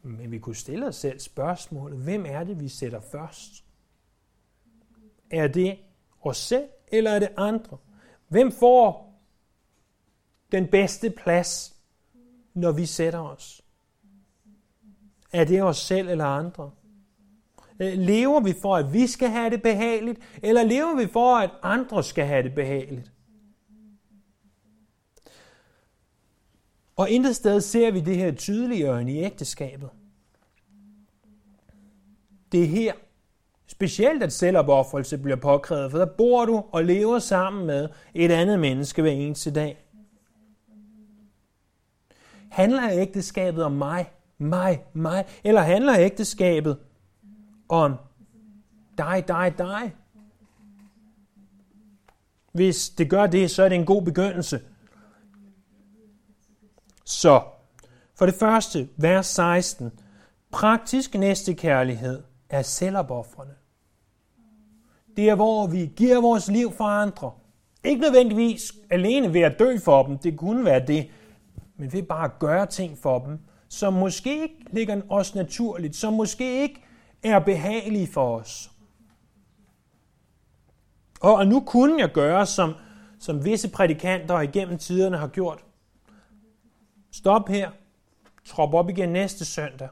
Men 0.02 0.31
vi 0.31 0.38
kunne 0.38 0.57
stille 0.57 0.87
os 0.87 0.97
selv 0.97 1.21
spørgsmålet, 1.21 1.99
hvem 1.99 2.26
er 2.26 2.45
det, 2.45 2.61
vi 2.61 2.69
sætter 2.69 3.00
først? 3.00 3.64
Er 5.31 5.49
det 5.49 5.78
os 6.23 6.37
selv, 6.37 6.69
eller 6.88 7.11
er 7.11 7.19
det 7.19 7.28
andre? 7.37 7.78
Hvem 8.28 8.52
får 8.52 9.14
den 10.52 10.69
bedste 10.69 11.11
plads, 11.11 11.76
når 12.54 12.73
vi 12.73 12.87
sætter 12.87 13.21
os? 13.21 13.62
Er 15.33 15.45
det 15.45 15.62
os 15.62 15.78
selv 15.78 16.09
eller 16.09 16.25
andre? 16.25 16.71
Øh, 17.81 17.99
lever 17.99 18.40
vi 18.40 18.54
for, 18.62 18.76
at 18.76 18.93
vi 18.93 19.07
skal 19.07 19.28
have 19.28 19.50
det 19.50 19.62
behageligt, 19.62 20.21
eller 20.43 20.62
lever 20.62 20.97
vi 20.97 21.07
for, 21.07 21.37
at 21.37 21.50
andre 21.62 22.04
skal 22.04 22.26
have 22.26 22.43
det 22.43 22.54
behageligt? 22.54 23.12
Og 26.97 27.11
intet 27.11 27.37
sted 27.37 27.61
ser 27.61 27.90
vi 27.90 28.00
det 28.00 28.16
her 28.16 28.33
tydeligere 28.33 29.00
end 29.00 29.11
i 29.11 29.19
ægteskabet. 29.19 29.90
Det 32.52 32.62
er 32.62 32.66
her, 32.66 32.93
specielt 33.66 34.23
at 34.23 34.33
selvopoffrelse 34.33 35.19
bliver 35.19 35.37
påkrævet, 35.37 35.90
for 35.90 35.99
der 35.99 36.07
bor 36.07 36.45
du 36.45 36.64
og 36.73 36.85
lever 36.85 37.19
sammen 37.19 37.66
med 37.66 37.88
et 38.14 38.31
andet 38.31 38.61
menneske 38.61 39.02
hver 39.02 39.11
eneste 39.11 39.50
dag. 39.50 39.78
Handler 42.50 42.90
ægteskabet 42.90 43.64
om 43.64 43.73
mig, 43.73 44.11
mig, 44.38 44.85
mig, 44.93 45.25
eller 45.45 45.61
handler 45.61 45.99
ægteskabet 45.99 46.76
om 47.68 47.94
dig, 48.99 49.25
dig, 49.28 49.54
dig? 49.59 49.94
Hvis 52.52 52.88
det 52.88 53.11
gør 53.11 53.26
det, 53.26 53.50
så 53.50 53.62
er 53.62 53.68
det 53.68 53.76
en 53.76 53.87
god 53.87 54.02
begyndelse. 54.02 54.61
Så, 57.04 57.42
for 58.14 58.26
det 58.26 58.35
første, 58.35 58.88
vers 58.97 59.26
16. 59.26 59.90
Praktisk 60.50 61.14
næstekærlighed 61.14 62.23
er 62.50 62.62
selvopoffrende. 62.62 63.54
Det 65.16 65.28
er, 65.28 65.35
hvor 65.35 65.66
vi 65.66 65.92
giver 65.97 66.21
vores 66.21 66.49
liv 66.49 66.73
for 66.73 66.85
andre. 66.85 67.33
Ikke 67.85 68.00
nødvendigvis 68.00 68.73
alene 68.90 69.35
ved 69.35 69.40
at 69.40 69.59
dø 69.59 69.78
for 69.78 70.02
dem, 70.02 70.18
det 70.18 70.38
kunne 70.38 70.64
være 70.64 70.87
det, 70.87 71.09
men 71.76 71.92
ved 71.92 72.02
bare 72.02 72.25
at 72.25 72.38
gøre 72.38 72.66
ting 72.66 72.99
for 72.99 73.18
dem, 73.18 73.38
som 73.68 73.92
måske 73.92 74.42
ikke 74.42 74.64
ligger 74.71 75.00
os 75.09 75.35
naturligt, 75.35 75.97
som 75.97 76.12
måske 76.12 76.62
ikke 76.62 76.83
er 77.25 77.38
behagelige 77.38 78.07
for 78.07 78.37
os. 78.38 78.71
Og 81.21 81.47
nu 81.47 81.61
kunne 81.61 82.00
jeg 82.00 82.12
gøre, 82.12 82.47
som, 82.47 82.75
som 83.19 83.45
visse 83.45 83.71
prædikanter 83.71 84.40
igennem 84.40 84.78
tiderne 84.78 85.16
har 85.16 85.28
gjort. 85.28 85.64
Stop 87.12 87.49
her. 87.49 87.71
Trop 88.45 88.75
op 88.75 88.88
igen 88.88 89.09
næste 89.09 89.45
søndag. 89.45 89.88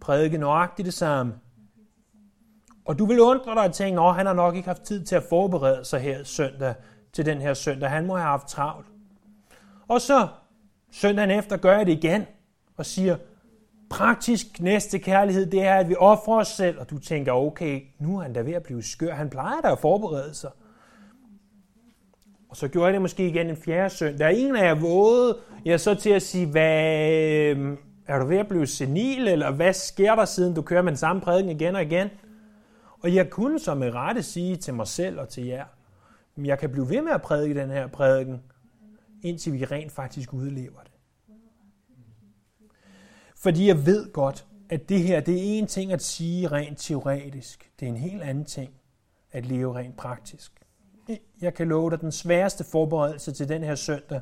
Prædike 0.00 0.38
nøjagtigt 0.38 0.86
det 0.86 0.94
samme. 0.94 1.34
Og 2.84 2.98
du 2.98 3.06
vil 3.06 3.20
undre 3.20 3.54
dig 3.54 3.64
og 3.64 3.72
tænke, 3.72 4.00
at 4.00 4.14
han 4.14 4.26
har 4.26 4.32
nok 4.32 4.54
ikke 4.54 4.68
haft 4.68 4.82
tid 4.82 5.04
til 5.04 5.16
at 5.16 5.22
forberede 5.22 5.84
sig 5.84 6.00
her 6.00 6.24
søndag 6.24 6.74
til 7.12 7.26
den 7.26 7.40
her 7.40 7.54
søndag. 7.54 7.90
Han 7.90 8.06
må 8.06 8.16
have 8.16 8.28
haft 8.28 8.48
travlt. 8.48 8.86
Og 9.88 10.00
så 10.00 10.28
søndagen 10.92 11.30
efter 11.30 11.56
gør 11.56 11.76
jeg 11.76 11.86
det 11.86 11.92
igen 11.92 12.26
og 12.76 12.86
siger, 12.86 13.16
praktisk 13.90 14.60
næste 14.60 14.98
kærlighed, 14.98 15.46
det 15.46 15.62
er, 15.62 15.74
at 15.74 15.88
vi 15.88 15.94
offrer 15.98 16.36
os 16.36 16.48
selv, 16.48 16.78
og 16.80 16.90
du 16.90 16.98
tænker, 16.98 17.32
okay, 17.32 17.82
nu 17.98 18.18
er 18.18 18.22
han 18.22 18.32
da 18.32 18.40
ved 18.40 18.52
at 18.52 18.62
blive 18.62 18.82
skør. 18.82 19.14
Han 19.14 19.30
plejer 19.30 19.60
da 19.60 19.72
at 19.72 19.78
forberede 19.78 20.34
sig. 20.34 20.50
Og 22.48 22.56
så 22.56 22.68
gjorde 22.68 22.86
jeg 22.86 22.92
det 22.92 23.02
måske 23.02 23.28
igen 23.28 23.50
en 23.50 23.56
fjerde 23.56 23.90
søndag. 23.90 24.38
En 24.38 24.56
af 24.56 24.64
jer 24.64 24.74
vågede 24.74 25.38
jeg 25.64 25.80
så 25.80 25.94
til 25.94 26.10
at 26.10 26.22
sige, 26.22 26.46
hvad, 26.46 27.10
øhm, 27.12 27.76
er 28.06 28.18
du 28.18 28.26
ved 28.26 28.36
at 28.36 28.48
blive 28.48 28.66
senil, 28.66 29.28
eller 29.28 29.50
hvad 29.50 29.72
sker 29.72 30.14
der, 30.14 30.24
siden 30.24 30.54
du 30.54 30.62
kører 30.62 30.82
med 30.82 30.92
den 30.92 30.96
samme 30.96 31.22
prædiken 31.22 31.50
igen 31.50 31.74
og 31.74 31.82
igen? 31.82 32.08
Og 33.00 33.14
jeg 33.14 33.30
kunne 33.30 33.58
så 33.58 33.74
med 33.74 33.94
rette 33.94 34.22
sige 34.22 34.56
til 34.56 34.74
mig 34.74 34.86
selv 34.86 35.20
og 35.20 35.28
til 35.28 35.44
jer, 35.46 35.64
men 36.36 36.46
jeg 36.46 36.58
kan 36.58 36.70
blive 36.70 36.90
ved 36.90 37.02
med 37.02 37.12
at 37.12 37.22
prædike 37.22 37.60
den 37.60 37.70
her 37.70 37.86
prædiken, 37.86 38.42
indtil 39.22 39.52
vi 39.52 39.64
rent 39.64 39.92
faktisk 39.92 40.34
udlever 40.34 40.80
det. 40.80 40.87
Fordi 43.38 43.66
jeg 43.66 43.86
ved 43.86 44.12
godt, 44.12 44.46
at 44.70 44.88
det 44.88 45.02
her, 45.02 45.20
det 45.20 45.34
er 45.34 45.58
en 45.58 45.66
ting 45.66 45.92
at 45.92 46.02
sige 46.02 46.48
rent 46.48 46.78
teoretisk. 46.78 47.70
Det 47.80 47.86
er 47.86 47.90
en 47.90 47.96
helt 47.96 48.22
anden 48.22 48.44
ting 48.44 48.72
at 49.32 49.46
leve 49.46 49.74
rent 49.74 49.96
praktisk. 49.96 50.52
Jeg 51.40 51.54
kan 51.54 51.68
love 51.68 51.90
dig, 51.90 52.00
den 52.00 52.12
sværeste 52.12 52.64
forberedelse 52.64 53.32
til 53.32 53.48
den 53.48 53.62
her 53.62 53.74
søndag 53.74 54.20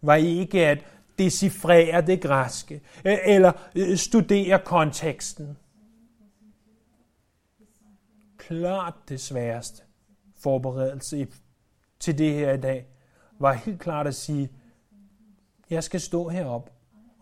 var 0.00 0.14
ikke 0.14 0.66
at 0.66 0.84
decifrere 1.18 2.06
det 2.06 2.22
græske, 2.22 2.80
øh, 3.04 3.18
eller 3.24 3.52
øh, 3.76 3.96
studere 3.96 4.60
konteksten. 4.64 5.58
Klart 8.36 8.94
det 9.08 9.20
sværeste 9.20 9.82
forberedelse 10.36 11.26
til 12.00 12.18
det 12.18 12.34
her 12.34 12.52
i 12.52 12.60
dag, 12.60 12.86
var 13.38 13.52
helt 13.52 13.80
klart 13.80 14.06
at 14.06 14.14
sige, 14.14 14.50
jeg 15.70 15.84
skal 15.84 16.00
stå 16.00 16.28
herop 16.28 16.70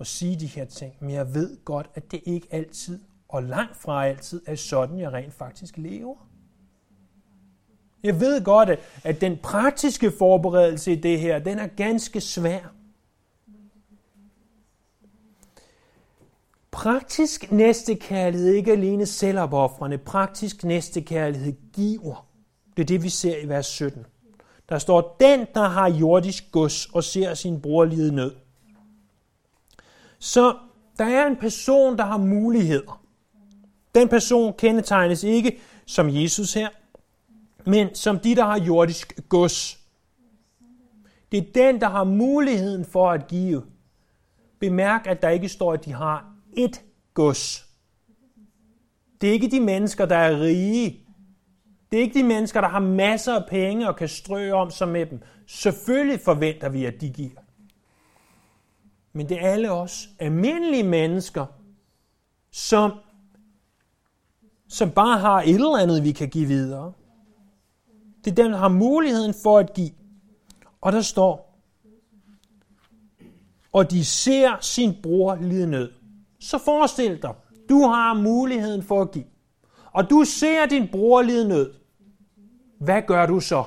og 0.01 0.07
sige 0.07 0.41
de 0.41 0.47
her 0.47 0.65
ting, 0.65 0.95
men 1.01 1.11
jeg 1.11 1.35
ved 1.35 1.65
godt, 1.65 1.91
at 1.95 2.11
det 2.11 2.21
ikke 2.25 2.49
altid, 2.51 3.01
og 3.29 3.43
langt 3.43 3.77
fra 3.77 4.07
altid, 4.07 4.43
er 4.47 4.55
sådan, 4.55 4.99
jeg 4.99 5.13
rent 5.13 5.35
faktisk 5.35 5.77
lever. 5.79 6.17
Jeg 8.03 8.21
ved 8.21 8.45
godt, 8.45 8.71
at, 8.71 8.79
at 9.05 9.21
den 9.21 9.39
praktiske 9.43 10.13
forberedelse 10.19 10.93
i 10.93 10.97
det 10.97 11.21
her, 11.21 11.39
den 11.39 11.59
er 11.59 11.67
ganske 11.67 12.21
svær. 12.21 12.73
Praktisk 16.71 17.53
næstekærlighed 17.53 18.53
ikke 18.53 18.73
alene 18.73 19.07
selvopoffrende, 19.07 19.99
praktisk 19.99 20.65
næstekærlighed 20.65 21.53
giver. 21.73 22.27
Det 22.77 22.83
er 22.83 22.87
det, 22.87 23.03
vi 23.03 23.09
ser 23.09 23.37
i 23.45 23.49
vers 23.49 23.67
17. 23.67 24.07
Der 24.69 24.79
står, 24.79 25.17
den, 25.21 25.47
der 25.55 25.69
har 25.69 25.91
jordisk 25.91 26.53
gods 26.53 26.87
og 26.87 27.05
ser 27.05 27.35
sin 27.35 27.61
bror 27.61 27.85
lide 27.85 28.15
nød. 28.15 28.33
Så 30.21 30.57
der 30.99 31.05
er 31.05 31.27
en 31.27 31.37
person, 31.37 31.99
der 31.99 32.05
har 32.05 32.19
muligheder. 32.19 33.03
Den 33.95 34.09
person 34.09 34.55
kendetegnes 34.59 35.25
ikke 35.25 35.61
som 35.87 36.09
Jesus 36.11 36.55
her, 36.55 36.69
men 37.67 37.95
som 37.95 38.19
de, 38.19 38.35
der 38.35 38.45
har 38.45 38.59
jordisk 38.59 39.21
gods. 39.29 39.79
Det 41.33 41.39
er 41.39 41.53
den, 41.55 41.81
der 41.81 41.89
har 41.89 42.05
muligheden 42.05 42.85
for 42.85 43.11
at 43.11 43.29
give. 43.29 43.63
Bemærk, 44.59 45.07
at 45.07 45.23
der 45.23 45.29
ikke 45.29 45.49
står, 45.49 45.73
at 45.73 45.85
de 45.85 45.93
har 45.93 46.35
et 46.57 46.83
gods. 47.15 47.67
Det 49.21 49.29
er 49.29 49.33
ikke 49.33 49.51
de 49.51 49.61
mennesker, 49.61 50.07
der 50.07 50.17
er 50.17 50.41
rige. 50.41 51.07
Det 51.91 51.99
er 51.99 52.03
ikke 52.03 52.19
de 52.19 52.25
mennesker, 52.25 52.61
der 52.61 52.69
har 52.69 52.81
masser 52.81 53.35
af 53.35 53.47
penge 53.49 53.89
og 53.89 53.97
kan 53.97 54.09
strø 54.09 54.53
om 54.53 54.71
sig 54.71 54.89
med 54.89 55.07
dem. 55.07 55.23
Selvfølgelig 55.47 56.21
forventer 56.21 56.69
vi, 56.69 56.85
at 56.85 57.01
de 57.01 57.11
giver. 57.11 57.40
Men 59.13 59.29
det 59.29 59.45
er 59.45 59.49
alle 59.49 59.71
os 59.71 60.09
almindelige 60.19 60.83
mennesker, 60.83 61.47
som, 62.51 62.93
som 64.69 64.91
bare 64.91 65.19
har 65.19 65.43
et 65.43 65.55
eller 65.55 65.77
andet, 65.77 66.05
vi 66.05 66.13
kan 66.13 66.29
give 66.29 66.47
videre. 66.47 66.93
Det 68.25 68.31
er 68.31 68.35
dem, 68.35 68.51
der 68.51 68.59
har 68.59 68.69
muligheden 68.69 69.35
for 69.43 69.59
at 69.59 69.75
give. 69.75 69.91
Og 70.81 70.93
der 70.93 71.01
står, 71.01 71.61
og 73.73 73.91
de 73.91 74.05
ser 74.05 74.57
sin 74.61 74.95
bror 75.03 75.35
lide 75.35 75.67
nød. 75.67 75.93
Så 76.41 76.59
forestil 76.59 77.23
dig, 77.23 77.35
du 77.69 77.83
har 77.83 78.15
muligheden 78.15 78.83
for 78.83 79.03
at 79.03 79.11
give. 79.11 79.25
Og 79.93 80.11
du 80.11 80.25
ser 80.25 80.67
din 80.67 80.89
bror 80.93 81.23
lide 81.23 81.49
nød. 81.49 81.75
Hvad 82.79 83.03
gør 83.07 83.27
du 83.27 83.41
så? 83.41 83.65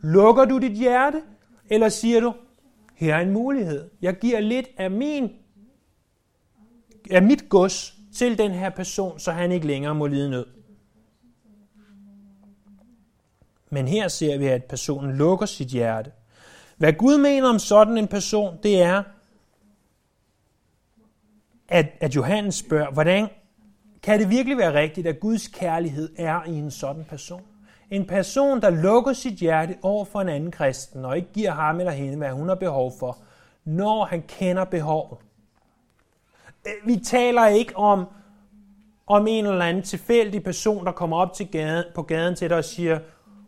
Lukker 0.00 0.44
du 0.44 0.58
dit 0.58 0.72
hjerte? 0.72 1.22
Eller 1.70 1.88
siger 1.88 2.20
du, 2.20 2.34
her 2.98 3.14
er 3.14 3.20
en 3.20 3.30
mulighed. 3.30 3.90
Jeg 4.02 4.18
giver 4.18 4.40
lidt 4.40 4.66
af 4.76 4.90
min 4.90 5.32
af 7.10 7.22
mit 7.22 7.48
gods 7.48 7.94
til 8.14 8.38
den 8.38 8.50
her 8.50 8.70
person, 8.70 9.18
så 9.18 9.32
han 9.32 9.52
ikke 9.52 9.66
længere 9.66 9.94
må 9.94 10.06
lide 10.06 10.30
nød. 10.30 10.46
Men 13.70 13.88
her 13.88 14.08
ser 14.08 14.38
vi, 14.38 14.46
at 14.46 14.64
personen 14.64 15.16
lukker 15.16 15.46
sit 15.46 15.68
hjerte. 15.68 16.12
Hvad 16.76 16.92
Gud 16.92 17.18
mener 17.18 17.48
om 17.48 17.58
sådan 17.58 17.98
en 17.98 18.08
person, 18.08 18.58
det 18.62 18.82
er, 18.82 19.02
at, 21.68 21.86
at 22.00 22.16
Johannes 22.16 22.54
spørger, 22.54 22.90
hvordan 22.90 23.28
kan 24.02 24.20
det 24.20 24.30
virkelig 24.30 24.58
være 24.58 24.74
rigtigt, 24.74 25.06
at 25.06 25.20
Guds 25.20 25.48
kærlighed 25.48 26.12
er 26.16 26.44
i 26.44 26.54
en 26.54 26.70
sådan 26.70 27.04
person? 27.04 27.42
En 27.90 28.06
person, 28.06 28.60
der 28.60 28.70
lukker 28.70 29.12
sit 29.12 29.34
hjerte 29.34 29.76
over 29.82 30.04
for 30.04 30.20
en 30.20 30.28
anden 30.28 30.50
kristen, 30.50 31.04
og 31.04 31.16
ikke 31.16 31.32
giver 31.32 31.50
ham 31.50 31.78
eller 31.80 31.92
hende, 31.92 32.16
hvad 32.16 32.30
hun 32.30 32.48
har 32.48 32.54
behov 32.54 32.92
for, 32.98 33.18
når 33.64 34.04
han 34.04 34.22
kender 34.22 34.64
behovet. 34.64 35.18
Øh, 36.66 36.86
vi 36.86 36.96
taler 36.96 37.46
ikke 37.46 37.76
om, 37.76 38.06
om 39.06 39.26
en 39.26 39.46
eller 39.46 39.64
anden 39.64 39.82
tilfældig 39.82 40.42
person, 40.42 40.84
der 40.84 40.92
kommer 40.92 41.16
op 41.16 41.32
til 41.32 41.48
gaden, 41.50 41.84
på 41.94 42.02
gaden 42.02 42.36
til 42.36 42.48
dig 42.50 42.58
og 42.58 42.64
siger, 42.64 42.98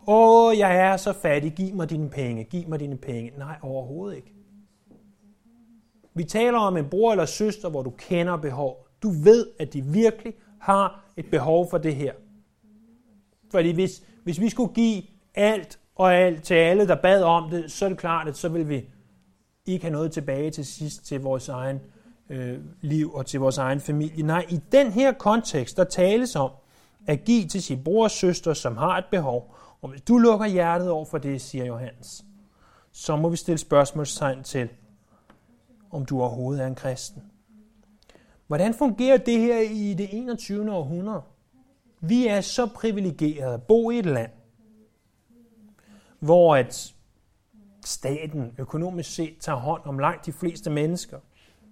Åh, 0.06 0.58
jeg 0.58 0.76
er 0.76 0.96
så 0.96 1.12
fattig, 1.12 1.52
giv 1.52 1.74
mig 1.74 1.90
dine 1.90 2.10
penge, 2.10 2.44
giv 2.44 2.68
mig 2.68 2.80
dine 2.80 2.96
penge. 2.96 3.32
Nej, 3.38 3.56
overhovedet 3.62 4.16
ikke. 4.16 4.34
Vi 6.14 6.24
taler 6.24 6.58
om 6.58 6.76
en 6.76 6.88
bror 6.88 7.10
eller 7.10 7.26
søster, 7.26 7.68
hvor 7.68 7.82
du 7.82 7.90
kender 7.90 8.36
behov. 8.36 8.86
Du 9.02 9.10
ved, 9.10 9.46
at 9.58 9.72
de 9.72 9.82
virkelig 9.82 10.34
har 10.60 11.04
et 11.16 11.26
behov 11.30 11.70
for 11.70 11.78
det 11.78 11.94
her. 11.94 12.12
Fordi 13.50 13.72
hvis, 13.72 14.02
hvis 14.30 14.40
vi 14.40 14.48
skulle 14.48 14.74
give 14.74 15.02
alt 15.34 15.78
og 15.96 16.14
alt 16.14 16.42
til 16.42 16.54
alle, 16.54 16.88
der 16.88 16.94
bad 16.94 17.22
om 17.22 17.50
det, 17.50 17.72
så 17.72 17.84
er 17.84 17.88
det 17.88 17.98
klart, 17.98 18.28
at 18.28 18.36
så 18.36 18.48
vil 18.48 18.68
vi 18.68 18.84
ikke 19.66 19.84
have 19.84 19.92
noget 19.92 20.12
tilbage 20.12 20.50
til 20.50 20.66
sidst 20.66 21.06
til 21.06 21.20
vores 21.20 21.48
egen 21.48 21.80
øh, 22.28 22.58
liv 22.80 23.14
og 23.14 23.26
til 23.26 23.40
vores 23.40 23.58
egen 23.58 23.80
familie. 23.80 24.26
Nej, 24.26 24.46
i 24.48 24.60
den 24.72 24.92
her 24.92 25.12
kontekst, 25.12 25.76
der 25.76 25.84
tales 25.84 26.36
om 26.36 26.50
at 27.06 27.24
give 27.24 27.48
til 27.48 27.62
sin 27.62 27.84
bror 27.84 28.04
og 28.04 28.10
søster, 28.10 28.54
som 28.54 28.76
har 28.76 28.98
et 28.98 29.04
behov. 29.10 29.54
Og 29.82 29.88
hvis 29.88 30.02
du 30.02 30.18
lukker 30.18 30.46
hjertet 30.46 30.90
over 30.90 31.04
for 31.04 31.18
det, 31.18 31.40
siger 31.40 31.64
Johannes, 31.64 32.24
så 32.92 33.16
må 33.16 33.28
vi 33.28 33.36
stille 33.36 33.58
spørgsmålstegn 33.58 34.42
til, 34.42 34.68
om 35.90 36.06
du 36.06 36.20
overhovedet 36.20 36.62
er 36.62 36.66
en 36.66 36.74
kristen. 36.74 37.22
Hvordan 38.46 38.74
fungerer 38.74 39.16
det 39.16 39.40
her 39.40 39.60
i 39.60 39.94
det 39.94 40.08
21. 40.12 40.72
århundrede? 40.72 41.22
Vi 42.00 42.26
er 42.26 42.40
så 42.40 42.66
privilegerede 42.66 43.54
at 43.54 43.62
bo 43.62 43.90
i 43.90 43.98
et 43.98 44.06
land, 44.06 44.30
hvor 46.18 46.56
at 46.56 46.94
staten 47.84 48.52
økonomisk 48.58 49.14
set 49.14 49.36
tager 49.40 49.58
hånd 49.58 49.82
om 49.84 49.98
langt 49.98 50.26
de 50.26 50.32
fleste 50.32 50.70
mennesker. 50.70 51.18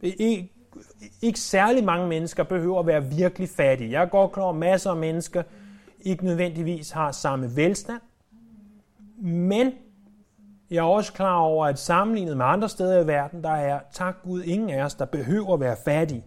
Ikke, 0.03 0.53
ikke 1.23 1.41
særlig 1.41 1.85
mange 1.85 2.09
mennesker 2.09 2.43
behøver 2.43 2.81
at 2.81 2.87
være 2.87 3.05
virkelig 3.05 3.49
fattige. 3.49 3.91
Jeg 3.91 4.11
går 4.11 4.29
klar 4.29 4.53
masser 4.53 4.91
af 4.91 4.97
mennesker 4.97 5.43
ikke 6.01 6.25
nødvendigvis 6.25 6.91
har 6.91 7.13
samme 7.13 7.57
velstand, 7.57 8.01
men 9.23 9.73
jeg 10.71 10.79
er 10.79 10.83
også 10.83 11.13
klar 11.13 11.37
over, 11.37 11.67
at 11.67 11.79
sammenlignet 11.79 12.37
med 12.37 12.45
andre 12.45 12.69
steder 12.69 13.01
i 13.01 13.07
verden, 13.07 13.43
der 13.43 13.51
er, 13.51 13.81
tak 13.93 14.23
Gud, 14.23 14.43
ingen 14.43 14.71
af 14.71 14.85
os, 14.85 14.95
der 14.95 15.05
behøver 15.05 15.55
at 15.55 15.61
være 15.61 15.77
fattige. 15.85 16.25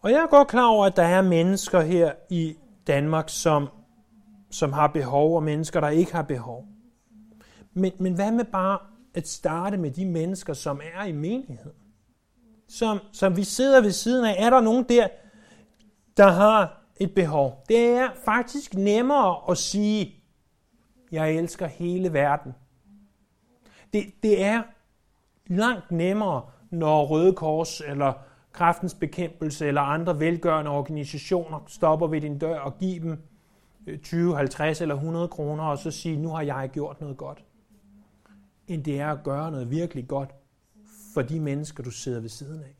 Og 0.00 0.10
jeg 0.10 0.22
er 0.22 0.26
godt 0.26 0.48
klar 0.48 0.66
over, 0.66 0.86
at 0.86 0.96
der 0.96 1.02
er 1.02 1.22
mennesker 1.22 1.80
her 1.80 2.12
i 2.30 2.56
Danmark, 2.86 3.28
som, 3.28 3.68
som 4.50 4.72
har 4.72 4.86
behov, 4.86 5.36
og 5.36 5.42
mennesker, 5.42 5.80
der 5.80 5.88
ikke 5.88 6.12
har 6.12 6.22
behov. 6.22 6.66
Men, 7.72 7.92
men 7.98 8.14
hvad 8.14 8.32
med 8.32 8.44
bare 8.44 8.78
at 9.14 9.28
starte 9.28 9.76
med 9.76 9.90
de 9.90 10.06
mennesker, 10.06 10.52
som 10.52 10.80
er 10.94 11.04
i 11.04 11.12
menigheden? 11.12 11.78
Som, 12.68 12.98
som 13.12 13.36
vi 13.36 13.44
sidder 13.44 13.80
ved 13.80 13.92
siden 13.92 14.24
af. 14.24 14.36
Er 14.38 14.50
der 14.50 14.60
nogen 14.60 14.84
der, 14.88 15.08
der 16.16 16.30
har 16.30 16.82
et 16.96 17.14
behov? 17.14 17.64
Det 17.68 17.86
er 17.86 18.08
faktisk 18.24 18.74
nemmere 18.74 19.50
at 19.50 19.58
sige, 19.58 20.14
jeg 21.12 21.32
elsker 21.32 21.66
hele 21.66 22.12
verden. 22.12 22.52
Det, 23.92 24.04
det 24.22 24.44
er 24.44 24.62
langt 25.46 25.90
nemmere, 25.90 26.42
når 26.70 27.06
Røde 27.06 27.32
Kors 27.32 27.80
eller 27.80 28.12
Kraftens 28.52 28.94
Bekæmpelse 28.94 29.66
eller 29.66 29.80
andre 29.80 30.20
velgørende 30.20 30.70
organisationer 30.70 31.64
stopper 31.66 32.06
ved 32.06 32.20
din 32.20 32.38
dør 32.38 32.58
og 32.58 32.78
giver 32.78 33.00
dem 33.00 33.18
øh, 33.86 33.98
20, 33.98 34.36
50 34.36 34.80
eller 34.80 34.94
100 34.94 35.28
kroner 35.28 35.64
og 35.64 35.78
så 35.78 35.90
sige, 35.90 36.16
nu 36.16 36.28
har 36.28 36.42
jeg 36.42 36.70
gjort 36.72 37.00
noget 37.00 37.16
godt. 37.16 37.44
End 38.68 38.84
det 38.84 39.00
er 39.00 39.12
at 39.12 39.24
gøre 39.24 39.50
noget 39.50 39.70
virkelig 39.70 40.08
godt 40.08 40.30
for 41.14 41.22
de 41.22 41.40
mennesker, 41.40 41.82
du 41.82 41.90
sidder 41.90 42.20
ved 42.20 42.28
siden 42.28 42.60
af. 42.60 42.74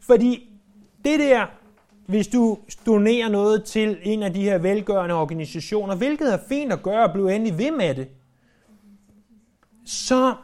Fordi 0.00 0.50
det 1.04 1.18
der, 1.18 1.46
hvis 2.06 2.28
du 2.28 2.58
donerer 2.86 3.28
noget 3.28 3.64
til 3.64 3.98
en 4.02 4.22
af 4.22 4.32
de 4.32 4.42
her 4.42 4.58
velgørende 4.58 5.14
organisationer, 5.14 5.96
hvilket 5.96 6.32
er 6.34 6.38
fint 6.48 6.72
at 6.72 6.82
gøre 6.82 7.04
og 7.04 7.12
blive 7.12 7.34
endelig 7.34 7.58
ved 7.58 7.70
med 7.70 7.94
det, 7.94 8.08
så 9.84 10.34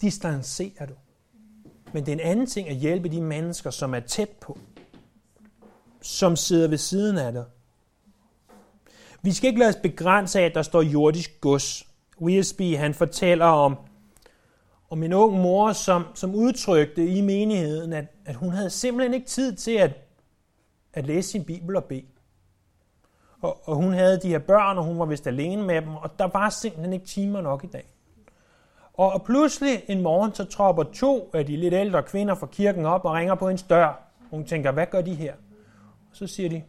distancerer 0.00 0.86
du. 0.86 0.94
Men 1.92 2.06
det 2.06 2.12
er 2.12 2.16
en 2.16 2.30
anden 2.30 2.46
ting 2.46 2.68
at 2.68 2.76
hjælpe 2.76 3.08
de 3.08 3.20
mennesker, 3.20 3.70
som 3.70 3.94
er 3.94 4.00
tæt 4.00 4.28
på, 4.28 4.58
som 6.02 6.36
sidder 6.36 6.68
ved 6.68 6.78
siden 6.78 7.18
af 7.18 7.32
dig. 7.32 7.44
Vi 9.22 9.32
skal 9.32 9.48
ikke 9.48 9.58
lade 9.58 9.68
os 9.68 9.76
begrænse 9.82 10.40
af, 10.40 10.44
at 10.44 10.54
der 10.54 10.62
står 10.62 10.82
jordisk 10.82 11.40
gods. 11.40 11.88
Wearsby, 12.20 12.76
han 12.76 12.94
fortæller 12.94 13.46
om, 13.46 13.76
om 14.90 15.02
en 15.02 15.12
ung 15.12 15.40
mor, 15.40 15.72
som, 15.72 16.04
som 16.14 16.34
udtrykte 16.34 17.08
i 17.08 17.20
menigheden, 17.20 17.92
at, 17.92 18.04
at 18.24 18.34
hun 18.34 18.50
havde 18.50 18.70
simpelthen 18.70 19.14
ikke 19.14 19.26
tid 19.26 19.56
til 19.56 19.70
at, 19.70 19.90
at 20.92 21.06
læse 21.06 21.28
sin 21.28 21.44
bibel 21.44 21.76
og 21.76 21.84
bede. 21.84 22.06
Og, 23.40 23.68
og 23.68 23.76
hun 23.76 23.92
havde 23.92 24.20
de 24.20 24.28
her 24.28 24.38
børn, 24.38 24.78
og 24.78 24.84
hun 24.84 24.98
var 24.98 25.04
vist 25.04 25.26
alene 25.26 25.62
med 25.62 25.82
dem, 25.82 25.94
og 25.94 26.18
der 26.18 26.24
var 26.24 26.50
simpelthen 26.50 26.92
ikke 26.92 27.06
timer 27.06 27.40
nok 27.40 27.64
i 27.64 27.66
dag. 27.66 27.86
Og 28.98 29.22
pludselig 29.22 29.82
en 29.88 30.02
morgen, 30.02 30.34
så 30.34 30.44
tropper 30.44 30.82
to 30.82 31.30
af 31.34 31.46
de 31.46 31.56
lidt 31.56 31.74
ældre 31.74 32.02
kvinder 32.02 32.34
fra 32.34 32.46
kirken 32.46 32.86
op 32.86 33.04
og 33.04 33.12
ringer 33.12 33.34
på 33.34 33.48
en 33.48 33.56
dør. 33.56 34.02
Hun 34.30 34.44
tænker, 34.44 34.72
hvad 34.72 34.86
gør 34.86 35.00
de 35.00 35.14
her? 35.14 35.32
Og 36.10 36.16
så 36.16 36.26
siger 36.26 36.48
de, 36.48 36.62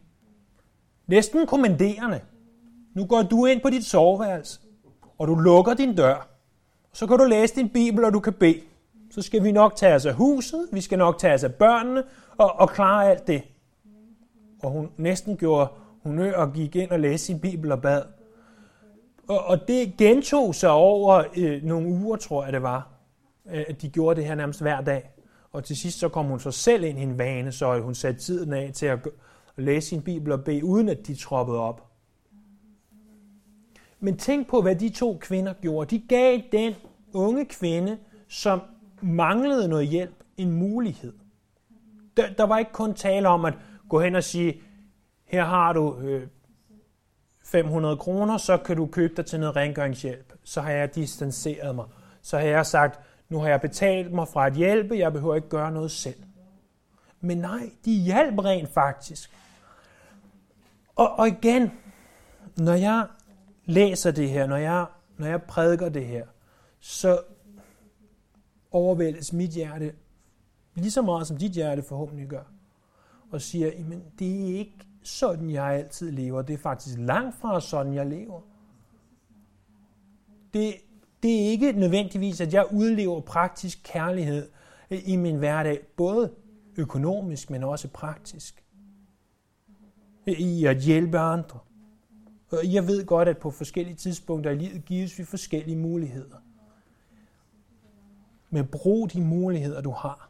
næsten 1.07 1.47
kommanderende, 1.47 2.21
nu 2.93 3.05
går 3.05 3.21
du 3.21 3.45
ind 3.45 3.61
på 3.61 3.69
dit 3.69 3.85
soveværelse, 3.85 4.59
og 5.17 5.27
du 5.27 5.35
lukker 5.35 5.73
din 5.73 5.95
dør. 5.95 6.27
Så 6.93 7.07
kan 7.07 7.17
du 7.17 7.23
læse 7.23 7.55
din 7.55 7.69
bibel, 7.69 8.03
og 8.03 8.13
du 8.13 8.19
kan 8.19 8.33
bede. 8.33 8.61
Så 9.11 9.21
skal 9.21 9.43
vi 9.43 9.51
nok 9.51 9.75
tage 9.75 9.95
os 9.95 10.05
af 10.05 10.13
huset, 10.13 10.67
vi 10.71 10.81
skal 10.81 10.97
nok 10.97 11.17
tage 11.17 11.33
os 11.33 11.43
af 11.43 11.53
børnene, 11.53 12.03
og, 12.37 12.59
og 12.59 12.69
klare 12.69 13.11
alt 13.11 13.27
det. 13.27 13.43
Og 14.63 14.71
hun 14.71 14.89
næsten 14.97 15.37
gjorde 15.37 15.67
hun 16.03 16.19
og 16.19 16.53
gik 16.53 16.75
ind 16.75 16.91
og 16.91 16.99
læste 16.99 17.25
sin 17.25 17.39
bibel 17.39 17.71
og 17.71 17.81
bad. 17.81 18.01
Og, 19.29 19.45
og 19.45 19.67
det 19.67 19.97
gentog 19.97 20.55
sig 20.55 20.71
over 20.71 21.23
øh, 21.37 21.63
nogle 21.63 21.87
uger, 21.87 22.17
tror 22.17 22.43
jeg 22.43 22.53
det 22.53 22.61
var. 22.61 22.89
Øh, 23.51 23.65
at 23.67 23.81
de 23.81 23.89
gjorde 23.89 24.19
det 24.19 24.27
her 24.27 24.35
nærmest 24.35 24.61
hver 24.61 24.81
dag. 24.81 25.11
Og 25.51 25.63
til 25.63 25.77
sidst 25.77 25.99
så 25.99 26.09
kom 26.09 26.25
hun 26.25 26.39
så 26.39 26.51
selv 26.51 26.83
ind 26.83 26.99
i 26.99 27.01
en 27.01 27.17
vane, 27.17 27.51
så 27.51 27.79
hun 27.79 27.95
satte 27.95 28.19
tiden 28.19 28.53
af 28.53 28.71
til 28.73 28.85
at, 28.85 28.99
at 29.57 29.63
læse 29.63 29.87
sin 29.87 30.01
bibel 30.01 30.31
og 30.31 30.43
bede, 30.43 30.63
uden 30.63 30.89
at 30.89 31.07
de 31.07 31.15
troppede 31.15 31.59
op. 31.59 31.85
Men 33.99 34.17
tænk 34.17 34.47
på, 34.47 34.61
hvad 34.61 34.75
de 34.75 34.89
to 34.89 35.17
kvinder 35.21 35.53
gjorde. 35.53 35.97
De 35.97 36.07
gav 36.07 36.41
den 36.51 36.73
unge 37.13 37.45
kvinde, 37.45 37.97
som 38.27 38.61
manglede 39.01 39.67
noget 39.67 39.87
hjælp, 39.87 40.23
en 40.37 40.51
mulighed. 40.51 41.13
Der, 42.17 42.33
der 42.33 42.43
var 42.43 42.57
ikke 42.57 42.71
kun 42.71 42.93
tale 42.93 43.27
om 43.27 43.45
at 43.45 43.53
gå 43.89 43.99
hen 43.99 44.15
og 44.15 44.23
sige, 44.23 44.61
her 45.25 45.45
har 45.45 45.73
du 45.73 45.97
øh, 45.97 46.27
500 47.51 47.97
kroner, 47.97 48.37
så 48.37 48.57
kan 48.57 48.77
du 48.77 48.85
købe 48.85 49.13
dig 49.17 49.25
til 49.25 49.39
noget 49.39 49.55
rengøringshjælp. 49.55 50.33
Så 50.43 50.61
har 50.61 50.71
jeg 50.71 50.95
distanceret 50.95 51.75
mig. 51.75 51.85
Så 52.21 52.37
har 52.37 52.45
jeg 52.45 52.65
sagt, 52.65 52.99
nu 53.29 53.39
har 53.39 53.47
jeg 53.47 53.61
betalt 53.61 54.13
mig 54.13 54.27
fra 54.27 54.47
at 54.47 54.53
hjælpe, 54.53 54.97
jeg 54.97 55.13
behøver 55.13 55.35
ikke 55.35 55.49
gøre 55.49 55.71
noget 55.71 55.91
selv. 55.91 56.23
Men 57.21 57.37
nej, 57.37 57.69
de 57.85 57.91
hjalp 57.91 58.39
rent 58.39 58.69
faktisk. 58.69 59.31
Og, 60.95 61.19
og 61.19 61.27
igen, 61.27 61.71
når 62.57 62.73
jeg 62.73 63.07
læser 63.65 64.11
det 64.11 64.29
her, 64.29 64.47
når 64.47 64.57
jeg, 64.57 64.85
når 65.17 65.27
jeg 65.27 65.43
prædiker 65.43 65.89
det 65.89 66.05
her, 66.05 66.25
så 66.79 67.21
overvældes 68.71 69.33
mit 69.33 69.49
hjerte 69.49 69.93
lige 70.75 70.91
så 70.91 71.01
meget 71.01 71.27
som 71.27 71.37
dit 71.37 71.51
hjerte 71.51 71.83
forhåbentlig 71.83 72.27
gør. 72.27 72.43
Og 73.31 73.41
siger, 73.41 73.71
men 73.85 74.03
det 74.19 74.41
er 74.41 74.57
ikke 74.57 74.77
sådan, 75.09 75.49
jeg 75.49 75.65
altid 75.65 76.11
lever. 76.11 76.41
Det 76.41 76.53
er 76.53 76.57
faktisk 76.57 76.97
langt 76.99 77.35
fra 77.35 77.61
sådan, 77.61 77.93
jeg 77.93 78.05
lever. 78.05 78.41
Det, 80.53 80.73
det 81.23 81.41
er 81.41 81.49
ikke 81.49 81.71
nødvendigvis, 81.71 82.41
at 82.41 82.53
jeg 82.53 82.65
udlever 82.71 83.21
praktisk 83.21 83.79
kærlighed 83.83 84.49
i 84.89 85.15
min 85.15 85.35
hverdag, 85.35 85.79
både 85.97 86.31
økonomisk, 86.77 87.49
men 87.49 87.63
også 87.63 87.87
praktisk. 87.87 88.63
I 90.27 90.65
at 90.65 90.77
hjælpe 90.77 91.19
andre. 91.19 91.59
Og 92.51 92.73
jeg 92.73 92.87
ved 92.87 93.05
godt, 93.05 93.27
at 93.27 93.37
på 93.37 93.51
forskellige 93.51 93.95
tidspunkter 93.95 94.51
i 94.51 94.55
livet 94.55 94.85
gives 94.85 95.19
vi 95.19 95.23
forskellige 95.23 95.77
muligheder. 95.77 96.37
Men 98.49 98.67
brug 98.67 99.13
de 99.13 99.21
muligheder, 99.21 99.81
du 99.81 99.91
har. 99.91 100.29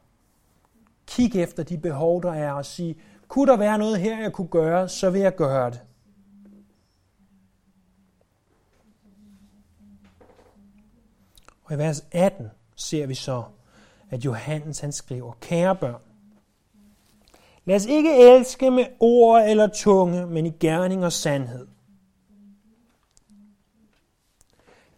Kig 1.07 1.35
efter 1.35 1.63
de 1.63 1.77
behov, 1.77 2.23
der 2.23 2.31
er, 2.31 2.51
og 2.51 2.65
sig, 2.65 2.97
kunne 3.29 3.51
der 3.51 3.57
være 3.57 3.77
noget 3.77 3.99
her, 3.99 4.21
jeg 4.21 4.33
kunne 4.33 4.47
gøre, 4.47 4.89
så 4.89 5.09
vil 5.09 5.21
jeg 5.21 5.35
gøre 5.35 5.71
det. 5.71 5.81
Og 11.63 11.75
i 11.75 11.77
vers 11.77 12.05
18 12.11 12.47
ser 12.75 13.05
vi 13.05 13.13
så, 13.13 13.43
at 14.09 14.25
Johannes 14.25 14.79
han 14.79 14.91
skriver, 14.91 15.33
kære 15.41 15.75
børn, 15.75 16.01
lad 17.65 17.75
os 17.75 17.85
ikke 17.85 18.35
elske 18.35 18.71
med 18.71 18.85
ord 18.99 19.43
eller 19.47 19.67
tunge, 19.67 20.25
men 20.25 20.45
i 20.45 20.49
gerning 20.49 21.05
og 21.05 21.11
sandhed. 21.11 21.67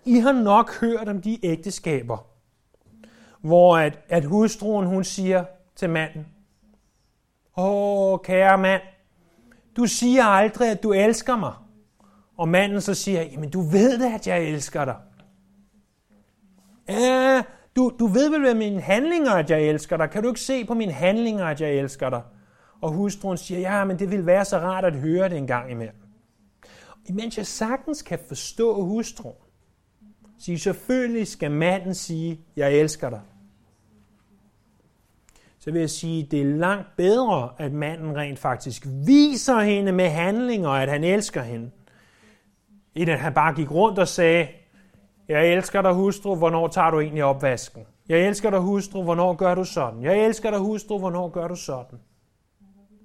I 0.06 0.14
har 0.14 0.32
nok 0.32 0.80
hørt 0.80 1.10
om 1.10 1.22
de 1.22 1.46
ægteskaber, 1.46 2.18
hvor 3.42 3.78
at, 3.78 4.00
at 4.10 4.26
hustruen 4.26 4.86
hun 4.86 5.04
siger 5.04 5.46
til 5.76 5.90
manden, 5.90 6.28
Åh, 7.58 8.20
kære 8.24 8.58
mand, 8.58 8.82
du 9.78 9.86
siger 9.86 10.24
aldrig, 10.24 10.72
at 10.72 10.84
du 10.84 10.94
elsker 10.94 11.36
mig. 11.36 11.54
Og 12.38 12.50
manden 12.50 12.82
så 12.82 12.94
siger, 12.94 13.24
jamen 13.24 13.50
du 13.50 13.62
ved 13.62 14.00
da, 14.00 14.14
at 14.16 14.28
jeg 14.28 14.44
elsker 14.44 14.86
dig. 14.86 14.96
Ja, 16.90 17.44
du, 17.76 17.92
du 18.00 18.08
ved 18.08 18.30
vel 18.30 18.42
ved 18.42 18.54
mine 18.54 18.82
handlinger, 18.82 19.32
at 19.32 19.50
jeg 19.50 19.62
elsker 19.62 19.98
dig. 19.98 20.10
Kan 20.10 20.24
du 20.24 20.30
ikke 20.30 20.40
se 20.40 20.66
på 20.66 20.74
mine 20.74 20.92
handlinger, 20.92 21.46
at 21.46 21.62
jeg 21.62 21.74
elsker 21.74 22.10
dig? 22.10 22.22
Og 22.82 22.92
hustruen 22.92 23.38
siger, 23.38 23.60
ja, 23.60 23.86
men 23.86 24.00
det 24.00 24.12
vil 24.12 24.26
være 24.26 24.46
så 24.46 24.58
rart 24.58 24.86
at 24.86 24.96
høre 24.96 25.30
det 25.30 25.38
en 25.38 25.48
gang 25.48 25.72
imellem. 25.72 25.96
Imens 27.06 27.38
jeg 27.38 27.46
sagtens 27.46 28.02
kan 28.02 28.20
forstå 28.28 28.84
hustruen, 28.84 29.36
siger 30.40 30.58
selvfølgelig 30.58 31.28
skal 31.28 31.52
manden 31.52 31.96
sige, 31.96 32.40
jeg 32.56 32.74
elsker 32.74 33.10
dig. 33.10 33.22
Så 35.64 35.72
vil 35.72 35.80
jeg 35.80 35.90
sige, 35.90 36.28
det 36.32 36.42
er 36.42 36.46
langt 36.46 36.88
bedre, 36.98 37.50
at 37.58 37.74
manden 37.74 38.16
rent 38.18 38.40
faktisk 38.40 38.88
viser 39.06 39.60
hende 39.60 39.92
med 39.92 40.10
handlinger, 40.10 40.70
at 40.70 40.90
han 40.90 41.04
elsker 41.04 41.42
hende, 41.42 41.72
end 42.96 43.10
at 43.10 43.20
han 43.20 43.34
bare 43.34 43.54
gik 43.54 43.72
rundt 43.72 44.00
og 44.00 44.08
sagde, 44.08 44.48
jeg 45.28 45.54
elsker 45.54 45.82
dig 45.82 45.94
hustru, 45.94 46.36
hvornår 46.36 46.68
tager 46.68 46.92
du 46.92 47.00
egentlig 47.00 47.24
opvasken? 47.24 47.84
Jeg 48.10 48.28
elsker 48.28 48.50
dig 48.50 48.60
hustru, 48.60 49.04
hvornår 49.04 49.34
gør 49.34 49.56
du 49.56 49.64
sådan? 49.64 50.04
Jeg 50.04 50.26
elsker 50.26 50.50
dig 50.52 50.60
hustru, 50.60 51.00
hvornår 51.00 51.30
gør 51.30 51.48
du 51.48 51.56
sådan? 51.56 52.00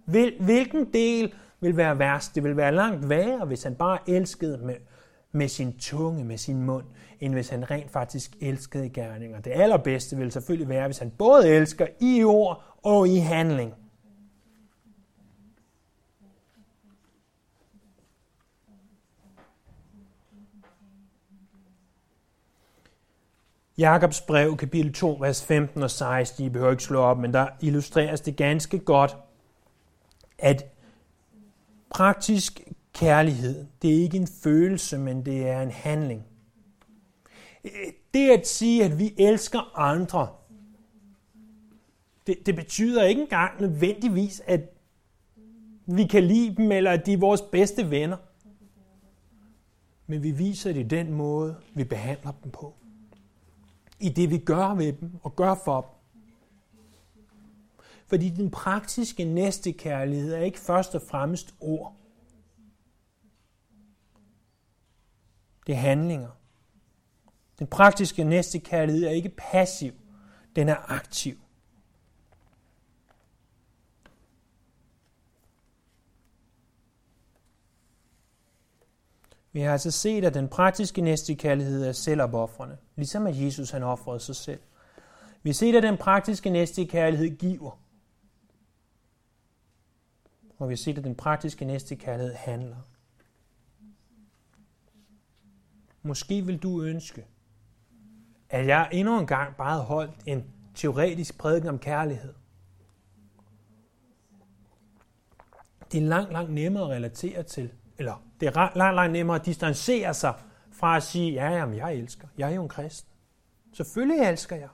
Hvil, 0.04 0.34
hvilken 0.40 0.92
del 0.92 1.32
vil 1.60 1.76
være 1.76 1.98
værst? 1.98 2.34
Det 2.34 2.44
vil 2.44 2.56
være 2.56 2.74
langt 2.74 3.08
værre, 3.08 3.46
hvis 3.46 3.62
han 3.62 3.74
bare 3.74 3.98
elskede 4.06 4.58
med, 4.66 4.76
med 5.36 5.48
sin 5.48 5.78
tunge, 5.78 6.24
med 6.24 6.38
sin 6.38 6.62
mund, 6.62 6.84
end 7.20 7.32
hvis 7.32 7.48
han 7.48 7.70
rent 7.70 7.90
faktisk 7.90 8.36
elskede 8.40 8.86
i 8.86 8.88
gerninger. 8.88 9.40
Det 9.40 9.50
allerbedste 9.50 10.16
vil 10.16 10.32
selvfølgelig 10.32 10.68
være, 10.68 10.86
hvis 10.86 10.98
han 10.98 11.10
både 11.10 11.48
elsker 11.48 11.86
i 12.00 12.24
ord 12.24 12.62
og 12.82 13.08
i 13.08 13.16
handling. 13.16 13.74
Jakobs 23.78 24.20
brev, 24.20 24.56
kapitel 24.56 24.92
2, 24.92 25.16
vers 25.20 25.44
15 25.44 25.82
og 25.82 25.90
16, 25.90 26.44
I 26.44 26.48
behøver 26.48 26.70
ikke 26.70 26.82
slå 26.82 27.00
op, 27.00 27.18
men 27.18 27.32
der 27.32 27.46
illustreres 27.60 28.20
det 28.20 28.36
ganske 28.36 28.78
godt, 28.78 29.16
at 30.38 30.64
praktisk 31.90 32.60
kærlighed, 32.96 33.66
det 33.82 33.90
er 33.90 34.02
ikke 34.02 34.16
en 34.16 34.26
følelse, 34.26 34.98
men 34.98 35.26
det 35.26 35.48
er 35.48 35.62
en 35.62 35.70
handling. 35.70 36.26
Øh, 37.64 37.70
det 38.14 38.30
at 38.30 38.46
sige, 38.46 38.84
at 38.84 38.98
vi 38.98 39.14
elsker 39.18 39.78
andre, 39.78 40.28
det, 42.26 42.46
det 42.46 42.56
betyder 42.56 43.04
ikke 43.04 43.22
engang 43.22 43.60
nødvendigvis, 43.60 44.42
at 44.46 44.60
vi 45.86 46.06
kan 46.06 46.24
lide 46.24 46.56
dem, 46.56 46.72
eller 46.72 46.90
at 46.90 47.06
de 47.06 47.12
er 47.12 47.18
vores 47.18 47.42
bedste 47.42 47.90
venner. 47.90 48.16
Men 50.06 50.22
vi 50.22 50.30
viser 50.30 50.72
det 50.72 50.80
i 50.80 50.88
den 50.88 51.12
måde, 51.12 51.56
vi 51.74 51.84
behandler 51.84 52.32
dem 52.44 52.52
på 52.52 52.74
i 54.00 54.08
det, 54.08 54.30
vi 54.30 54.38
gør 54.38 54.74
ved 54.74 54.92
dem 54.92 55.10
og 55.22 55.36
gør 55.36 55.54
for 55.64 55.80
dem. 55.80 55.90
Fordi 58.06 58.30
den 58.30 58.50
praktiske 58.50 59.24
næstekærlighed 59.24 60.34
er 60.34 60.40
ikke 60.40 60.58
først 60.58 60.94
og 60.94 61.02
fremmest 61.02 61.54
ord. 61.60 61.96
Det 65.66 65.74
er 65.74 65.78
handlinger. 65.78 66.30
Den 67.58 67.66
praktiske 67.66 68.24
næstekærlighed 68.24 69.04
er 69.04 69.10
ikke 69.10 69.28
passiv, 69.28 69.92
den 70.56 70.68
er 70.68 70.92
aktiv. 70.92 71.38
Vi 79.52 79.60
har 79.60 79.72
altså 79.72 79.90
set, 79.90 80.24
at 80.24 80.34
den 80.34 80.48
praktiske 80.48 81.00
næstekærlighed 81.00 81.86
er 81.86 81.92
selvopoffrende, 81.92 82.76
ligesom 82.96 83.26
at 83.26 83.40
Jesus 83.40 83.70
han 83.70 83.82
offrede 83.82 84.20
sig 84.20 84.36
selv. 84.36 84.60
Vi 85.42 85.50
har 85.50 85.54
set, 85.54 85.74
at 85.74 85.82
den 85.82 85.96
praktiske 85.96 86.50
næstekærlighed 86.50 87.36
giver. 87.38 87.80
Og 90.58 90.68
vi 90.68 90.72
har 90.72 90.76
set, 90.76 90.98
at 90.98 91.04
den 91.04 91.14
praktiske 91.14 91.64
næstekærlighed 91.64 92.34
handler. 92.34 92.76
Måske 96.06 96.46
vil 96.46 96.58
du 96.58 96.82
ønske, 96.82 97.26
at 98.48 98.66
jeg 98.66 98.88
endnu 98.92 99.20
en 99.20 99.26
gang 99.26 99.56
bare 99.56 99.82
holdt 99.82 100.14
en 100.26 100.44
teoretisk 100.74 101.38
prædiken 101.38 101.68
om 101.68 101.78
kærlighed. 101.78 102.34
Det 105.92 106.02
er 106.02 106.06
langt, 106.08 106.32
langt 106.32 106.52
nemmere 106.52 106.84
at 106.84 106.90
relatere 106.90 107.42
til, 107.42 107.72
eller 107.98 108.26
det 108.40 108.46
er 108.46 108.52
langt, 108.76 108.96
langt 108.96 109.12
nemmere 109.12 109.36
at 109.36 109.46
distancere 109.46 110.14
sig 110.14 110.34
fra 110.72 110.96
at 110.96 111.02
sige, 111.02 111.32
ja, 111.32 111.50
jamen, 111.50 111.76
jeg 111.76 111.94
elsker. 111.94 112.28
Jeg 112.38 112.50
er 112.50 112.54
jo 112.54 112.62
en 112.62 112.68
kristen. 112.68 113.12
Selvfølgelig 113.72 114.28
elsker 114.28 114.56
jeg. 114.56 114.68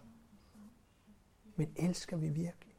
Men 1.56 1.68
elsker 1.76 2.16
vi 2.16 2.28
virkelig? 2.28 2.74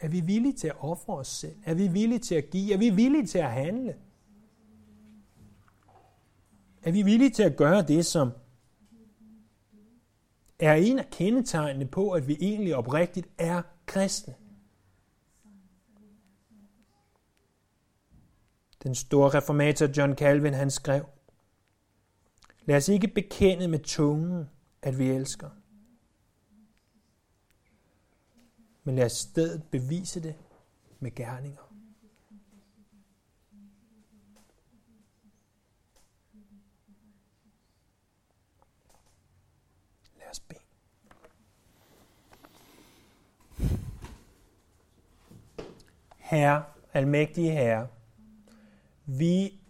Er 0.00 0.08
vi 0.08 0.20
villige 0.20 0.52
til 0.52 0.68
at 0.68 0.76
ofre 0.78 1.14
os 1.14 1.28
selv? 1.28 1.56
Er 1.64 1.74
vi 1.74 1.88
villige 1.88 2.18
til 2.18 2.34
at 2.34 2.50
give? 2.50 2.74
Er 2.74 2.78
vi 2.78 2.90
villige 2.90 3.26
til 3.26 3.38
at 3.38 3.52
handle? 3.52 3.96
Er 6.86 6.92
vi 6.92 7.02
villige 7.02 7.30
til 7.30 7.42
at 7.42 7.56
gøre 7.56 7.82
det, 7.82 8.06
som 8.06 8.30
er 10.58 10.74
en 10.74 10.98
af 10.98 11.10
kendetegnene 11.10 11.86
på, 11.86 12.10
at 12.10 12.28
vi 12.28 12.36
egentlig 12.40 12.76
oprigtigt 12.76 13.28
er 13.38 13.62
kristne? 13.86 14.34
Den 18.82 18.94
store 18.94 19.38
reformator 19.38 19.86
John 19.96 20.16
Calvin, 20.16 20.54
han 20.54 20.70
skrev, 20.70 21.04
Lad 22.66 22.76
os 22.76 22.88
ikke 22.88 23.08
bekende 23.08 23.68
med 23.68 23.78
tungen, 23.78 24.50
at 24.82 24.98
vi 24.98 25.08
elsker. 25.10 25.50
Men 28.84 28.96
lad 28.96 29.04
os 29.04 29.12
stedet 29.12 29.62
bevise 29.70 30.22
det 30.22 30.34
med 31.00 31.14
gerninger. 31.14 31.62
Lad 40.18 40.30
os 40.30 40.40
bede. 40.40 40.60
Herre, 46.26 46.62
almægtige 46.92 47.50
Herre, 47.50 47.86
vi 49.04 49.60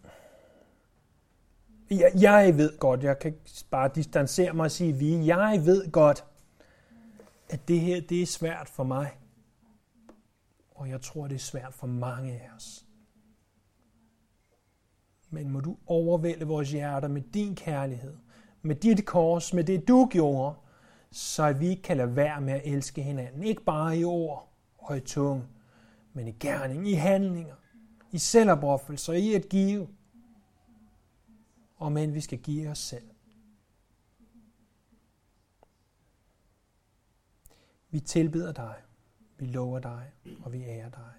jeg, 1.89 2.11
jeg 2.21 2.57
ved 2.57 2.77
godt, 2.79 3.03
jeg 3.03 3.19
kan 3.19 3.35
bare 3.69 3.91
distancere 3.95 4.53
mig 4.53 4.63
og 4.63 4.71
sige 4.71 4.93
vi, 4.93 5.25
jeg 5.25 5.61
ved 5.65 5.91
godt, 5.91 6.25
at 7.49 7.67
det 7.67 7.79
her, 7.79 8.01
det 8.01 8.21
er 8.21 8.25
svært 8.25 8.69
for 8.69 8.83
mig. 8.83 9.17
Og 10.71 10.89
jeg 10.89 11.01
tror, 11.01 11.27
det 11.27 11.35
er 11.35 11.39
svært 11.39 11.73
for 11.73 11.87
mange 11.87 12.33
af 12.33 12.49
os. 12.55 12.85
Men 15.29 15.49
må 15.49 15.59
du 15.59 15.77
overvælde 15.85 16.45
vores 16.45 16.71
hjerter 16.71 17.07
med 17.07 17.21
din 17.21 17.55
kærlighed, 17.55 18.15
med 18.61 18.75
dit 18.75 19.05
kors, 19.05 19.53
med 19.53 19.63
det 19.63 19.87
du 19.87 20.07
gjorde, 20.11 20.55
så 21.11 21.53
vi 21.53 21.75
kan 21.75 21.97
lade 21.97 22.15
være 22.15 22.41
med 22.41 22.53
at 22.53 22.61
elske 22.65 23.01
hinanden. 23.01 23.43
Ikke 23.43 23.63
bare 23.63 23.97
i 23.97 24.03
ord 24.03 24.53
og 24.77 24.97
i 24.97 24.99
tunge, 24.99 25.43
men 26.17 26.27
i 26.27 26.31
gerning, 26.31 26.87
i 26.87 26.93
handlinger 26.93 27.55
i 28.11 28.17
selvopoffrelse 28.17 29.19
i 29.19 29.33
at 29.33 29.49
give, 29.49 29.87
og 31.75 31.91
men 31.91 32.13
vi 32.13 32.21
skal 32.21 32.39
give 32.39 32.69
os 32.69 32.77
selv. 32.77 33.09
Vi 37.89 37.99
tilbeder 37.99 38.51
dig, 38.51 38.75
vi 39.37 39.45
lover 39.45 39.79
dig, 39.79 40.11
og 40.43 40.53
vi 40.53 40.63
ærer 40.63 40.89
dig. 40.89 41.13